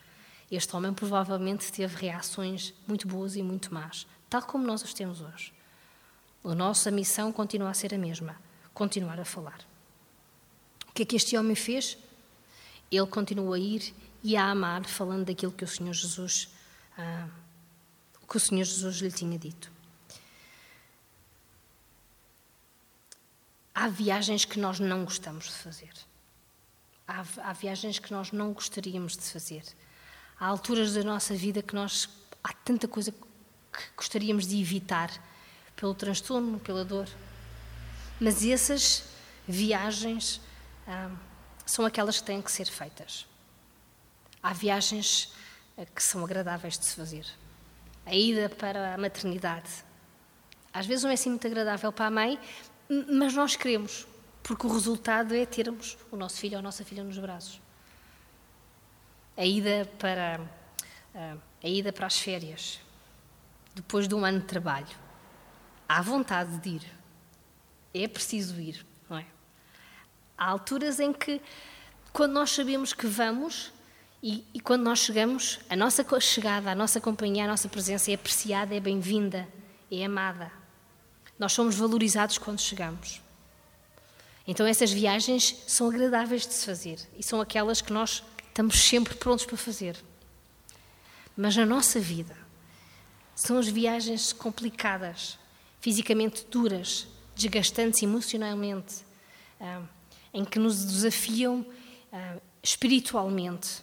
Este 0.51 0.75
homem 0.75 0.93
provavelmente 0.93 1.71
teve 1.71 1.97
reações 1.97 2.75
muito 2.89 3.07
boas 3.07 3.37
e 3.37 3.43
muito 3.43 3.73
más, 3.73 4.07
tal 4.29 4.43
como 4.43 4.67
nós 4.67 4.83
as 4.83 4.93
temos 4.93 5.21
hoje. 5.21 5.53
A 6.45 6.55
nossa 6.57 6.91
missão 6.91 7.33
continua 7.33 7.71
a 7.71 7.75
ser 7.75 7.95
a 7.95 7.99
mesma: 7.99 8.37
continuar 8.75 9.21
a 9.21 9.25
falar. 9.25 9.61
O 10.89 10.93
que 10.93 11.05
é 11.05 11.07
que 11.07 11.17
este 11.17 11.39
homem 11.39 11.55
fez? 11.55 11.97
Ele 12.91 13.07
continuou 13.07 13.55
a 13.55 13.59
ir 13.59 13.95
e 14.23 14.37
a 14.37 14.51
amar, 14.51 14.85
falando 14.85 15.27
daquilo 15.27 15.53
que 15.53 15.65
o 15.65 15.69
Senhor 15.69 15.95
Jesus, 15.95 16.49
ah, 16.99 17.29
que 18.29 18.37
o 18.37 18.41
Senhor 18.41 18.65
Jesus 18.65 18.97
lhe 18.97 19.11
tinha 19.11 19.39
dito. 19.39 19.72
Há 23.75 23.89
viagens 23.89 24.45
que 24.45 24.59
nós 24.59 24.79
não 24.79 25.05
gostamos 25.05 25.45
de 25.45 25.53
fazer. 25.53 25.93
Há, 27.09 27.25
há, 27.39 27.53
viagens 27.53 27.99
que 27.99 28.13
nós 28.13 28.31
não 28.31 28.53
gostaríamos 28.53 29.17
de 29.17 29.23
fazer. 29.23 29.63
Há 30.39 30.47
alturas 30.47 30.95
da 30.95 31.03
nossa 31.03 31.35
vida 31.35 31.63
que 31.63 31.75
nós. 31.75 32.09
Há 32.45 32.53
tanta 32.53 32.87
coisa 32.87 33.13
que 33.13 33.83
gostaríamos 33.97 34.47
de 34.47 34.61
evitar 34.61 35.11
pelo 35.75 35.95
transtorno, 35.95 36.59
pela 36.61 36.85
dor. 36.85 37.09
Mas 38.21 38.45
essas 38.45 39.05
viagens 39.49 40.41
ah, 40.87 41.11
são 41.65 41.87
aquelas 41.87 42.21
que 42.21 42.27
têm 42.27 42.43
que 42.43 42.53
ser 42.53 42.67
feitas. 42.67 43.27
Há 44.43 44.53
viagens 44.53 45.33
ah, 45.79 45.87
que 45.87 46.03
são 46.03 46.25
agradáveis 46.25 46.79
de 46.79 46.85
se 46.85 46.95
fazer. 46.95 47.27
A 48.05 48.15
ida 48.15 48.49
para 48.49 48.95
a 48.95 48.99
maternidade. 48.99 49.71
Às 50.73 50.87
vezes 50.87 51.05
não 51.05 51.11
é 51.11 51.15
assim 51.15 51.31
muito 51.31 51.47
agradável 51.47 51.93
para 51.93 52.07
a 52.07 52.11
mãe, 52.11 52.39
mas 53.11 53.35
nós 53.35 53.57
queremos, 53.57 54.07
porque 54.43 54.67
o 54.67 54.73
resultado 54.73 55.35
é 55.35 55.47
termos 55.47 55.97
o 56.11 56.17
nosso 56.17 56.37
filho 56.37 56.55
ou 56.55 56.59
a 56.59 56.63
nossa 56.63 56.85
filha 56.85 57.03
nos 57.03 57.19
braços. 57.19 57.61
A 59.37 59.45
ida 59.47 59.89
para 59.99 60.41
a 61.15 61.69
ida 61.69 61.93
para 61.93 62.07
as 62.07 62.19
férias, 62.19 62.81
depois 63.75 64.09
de 64.09 64.15
um 64.15 64.25
ano 64.25 64.41
de 64.41 64.47
trabalho. 64.47 64.97
Há 65.89 66.01
vontade 66.03 66.59
de 66.59 66.71
ir. 66.71 66.83
É 67.95 68.09
preciso 68.09 68.61
ir, 68.61 68.85
não 69.09 69.19
é? 69.19 69.27
Há 70.37 70.49
alturas 70.49 70.99
em 70.99 71.13
que, 71.13 71.41
quando 72.13 72.33
nós 72.33 72.51
sabemos 72.51 72.93
que 72.93 73.07
vamos, 73.07 73.73
e, 74.23 74.45
e, 74.55 74.61
quando 74.61 74.83
nós 74.83 75.01
chegamos, 75.01 75.61
a 75.69 75.77
nossa 75.77 76.05
chegada, 76.21 76.71
a 76.71 76.75
nossa 76.75 77.01
companhia, 77.01 77.45
a 77.45 77.49
nossa 77.49 77.69
presença 77.69 78.11
é 78.11 78.15
apreciada, 78.15 78.75
é 78.75 78.81
bem-vinda, 78.81 79.49
é 79.91 80.05
amada. 80.05 80.51
Nós 81.39 81.53
somos 81.53 81.75
valorizados 81.75 82.39
quando 82.39 82.61
chegamos. 82.61 83.21
Então 84.47 84.67
essas 84.67 84.91
viagens 84.91 85.63
são 85.67 85.89
agradáveis 85.89 86.47
de 86.47 86.55
se 86.55 86.67
fazer 86.67 86.99
e 87.17 87.23
são 87.23 87.41
aquelas 87.41 87.81
que 87.81 87.93
nós 87.93 88.23
estamos 88.49 88.77
sempre 88.77 89.15
prontos 89.15 89.47
para 89.47 89.57
fazer. 89.57 89.97
Mas 91.37 91.57
na 91.57 91.65
nossa 91.65 91.99
vida 92.01 92.37
são 93.35 93.59
as 93.59 93.69
viagens 93.69 94.33
complicadas, 94.33 95.39
fisicamente 95.81 96.45
duras, 96.51 97.07
desgastantes 97.35 98.03
emocionalmente, 98.03 98.97
ah, 99.61 99.83
em 100.35 100.45
que 100.45 100.59
nos 100.59 100.85
desafiam 100.85 101.65
ah, 102.13 102.37
espiritualmente. 102.63 103.83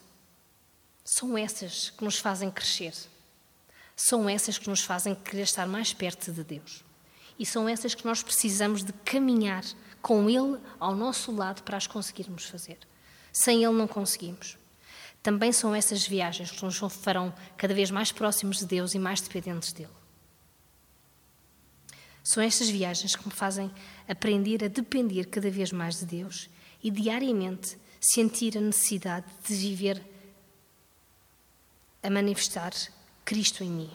São 1.04 1.38
essas 1.38 1.90
que 1.90 2.04
nos 2.04 2.20
fazem 2.20 2.52
crescer. 2.52 2.94
são 3.96 4.30
essas 4.30 4.58
que 4.58 4.70
nos 4.70 4.82
fazem 4.82 5.14
querer 5.14 5.42
estar 5.42 5.68
mais 5.68 5.92
perto 5.94 6.32
de 6.32 6.44
Deus. 6.44 6.84
E 7.40 7.46
são 7.46 7.70
essas 7.70 7.96
que 7.96 8.06
nós 8.06 8.22
precisamos 8.22 8.84
de 8.84 8.92
caminhar 8.94 9.64
com 10.02 10.30
Ele 10.30 10.60
ao 10.80 10.94
nosso 10.94 11.32
lado 11.32 11.64
para 11.64 11.78
as 11.78 11.88
conseguirmos 11.88 12.46
fazer. 12.46 12.78
Sem 13.32 13.64
Ele 13.64 13.74
não 13.74 13.88
conseguimos. 13.88 14.58
Também 15.24 15.52
são 15.52 15.74
essas 15.74 16.06
viagens 16.06 16.52
que 16.52 16.64
nos 16.64 16.78
farão 16.78 17.34
cada 17.58 17.74
vez 17.74 17.90
mais 17.90 18.12
próximos 18.12 18.60
de 18.60 18.66
Deus 18.66 18.94
e 18.94 19.00
mais 19.00 19.22
dependentes 19.22 19.72
dele. 19.72 19.90
São 22.24 22.44
estas 22.44 22.70
viagens 22.70 23.16
que 23.16 23.26
me 23.26 23.34
fazem 23.34 23.72
aprender 24.08 24.64
a 24.64 24.68
depender 24.68 25.26
cada 25.26 25.50
vez 25.50 25.72
mais 25.72 26.00
de 26.00 26.06
Deus 26.06 26.50
e 26.84 26.92
diariamente 26.92 27.78
sentir 28.00 28.58
a 28.58 28.62
necessidade 28.62 29.26
de 29.48 29.56
viver 29.56 30.02
a 32.02 32.10
manifestar 32.10 32.72
Cristo 33.26 33.64
em 33.64 33.70
mim. 33.70 33.92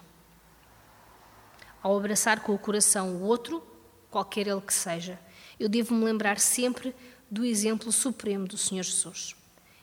Ao 1.85 1.95
abraçar 1.99 2.41
com 2.41 2.55
o 2.55 2.59
coração 2.59 3.15
o 3.15 3.21
outro, 3.25 3.63
qualquer 4.11 4.47
ele 4.47 4.63
que 4.63 4.73
seja, 4.73 5.21
eu 5.61 5.69
devo 5.69 5.95
me 5.95 6.03
lembrar 6.03 6.41
sempre 6.41 6.97
do 7.31 7.45
exemplo 7.45 7.93
supremo 7.93 8.49
do 8.49 8.57
Senhor 8.57 8.83
Jesus. 8.83 9.37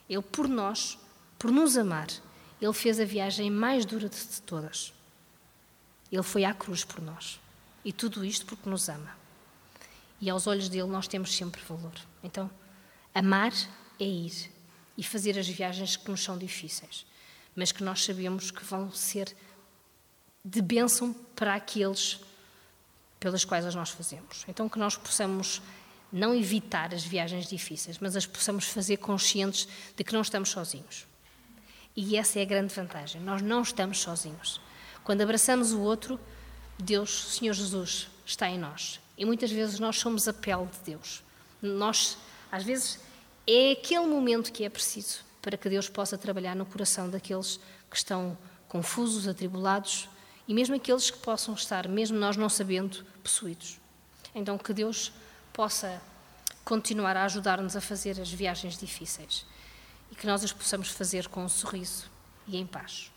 Ele, 0.08 0.20
por 0.20 0.48
nós, 0.48 0.98
por 1.38 1.52
nos 1.52 1.76
amar, 1.78 2.08
ele 2.60 2.72
fez 2.72 2.98
a 2.98 3.04
viagem 3.04 3.48
mais 3.52 3.84
dura 3.84 4.08
de 4.08 4.42
todas. 4.42 4.92
Ele 6.10 6.24
foi 6.24 6.44
à 6.44 6.52
cruz 6.52 6.82
por 6.84 7.00
nós. 7.00 7.38
E 7.84 7.92
tudo 7.92 8.24
isto 8.24 8.46
porque 8.46 8.68
nos 8.68 8.88
ama. 8.88 9.16
E 10.20 10.28
aos 10.28 10.48
olhos 10.48 10.68
dele 10.68 10.88
nós 10.88 11.06
temos 11.06 11.32
sempre 11.36 11.62
valor. 11.62 11.94
Então, 12.24 12.50
amar 13.14 13.52
é 14.00 14.04
ir 14.04 14.50
e 14.98 15.04
fazer 15.04 15.38
as 15.38 15.46
viagens 15.46 15.94
que 15.94 16.10
nos 16.10 16.24
são 16.24 16.36
difíceis, 16.36 17.06
mas 17.54 17.70
que 17.70 17.84
nós 17.84 18.04
sabemos 18.04 18.50
que 18.50 18.64
vão 18.64 18.90
ser 18.90 19.36
de 20.44 20.60
bênção 20.60 21.12
para 21.34 21.54
aqueles 21.54 22.20
pelas 23.20 23.44
quais 23.44 23.72
nós 23.74 23.90
fazemos. 23.90 24.44
Então, 24.48 24.68
que 24.68 24.78
nós 24.78 24.96
possamos 24.96 25.62
não 26.12 26.34
evitar 26.34 26.92
as 26.92 27.04
viagens 27.04 27.46
difíceis, 27.46 27.98
mas 27.98 28.16
as 28.16 28.26
possamos 28.26 28.66
fazer 28.66 28.96
conscientes 28.96 29.68
de 29.96 30.02
que 30.02 30.12
não 30.12 30.20
estamos 30.20 30.50
sozinhos. 30.50 31.06
E 31.94 32.16
essa 32.16 32.40
é 32.40 32.42
a 32.42 32.46
grande 32.46 32.74
vantagem. 32.74 33.20
Nós 33.20 33.40
não 33.40 33.62
estamos 33.62 34.00
sozinhos. 34.00 34.60
Quando 35.04 35.20
abraçamos 35.20 35.72
o 35.72 35.80
outro, 35.80 36.18
Deus, 36.78 37.36
Senhor 37.36 37.52
Jesus, 37.52 38.08
está 38.26 38.48
em 38.48 38.58
nós. 38.58 39.00
E 39.16 39.24
muitas 39.24 39.50
vezes 39.52 39.78
nós 39.78 39.98
somos 39.98 40.26
a 40.26 40.32
pele 40.32 40.66
de 40.66 40.78
Deus. 40.84 41.22
Nós, 41.60 42.18
às 42.50 42.64
vezes, 42.64 42.98
é 43.46 43.72
aquele 43.72 44.06
momento 44.06 44.52
que 44.52 44.64
é 44.64 44.68
preciso 44.68 45.20
para 45.40 45.56
que 45.56 45.68
Deus 45.68 45.88
possa 45.88 46.18
trabalhar 46.18 46.56
no 46.56 46.66
coração 46.66 47.08
daqueles 47.08 47.60
que 47.90 47.96
estão 47.96 48.36
confusos, 48.68 49.28
atribulados 49.28 50.08
e 50.46 50.54
mesmo 50.54 50.74
aqueles 50.74 51.10
que 51.10 51.18
possam 51.18 51.54
estar, 51.54 51.88
mesmo 51.88 52.18
nós 52.18 52.36
não 52.36 52.48
sabendo, 52.48 53.04
possuídos. 53.22 53.78
Então, 54.34 54.58
que 54.58 54.72
Deus 54.72 55.12
possa 55.52 56.02
continuar 56.64 57.16
a 57.16 57.24
ajudar-nos 57.24 57.76
a 57.76 57.80
fazer 57.80 58.20
as 58.20 58.30
viagens 58.32 58.78
difíceis 58.78 59.44
e 60.10 60.14
que 60.14 60.26
nós 60.26 60.44
as 60.44 60.52
possamos 60.52 60.88
fazer 60.88 61.28
com 61.28 61.44
um 61.44 61.48
sorriso 61.48 62.10
e 62.46 62.56
em 62.56 62.66
paz. 62.66 63.10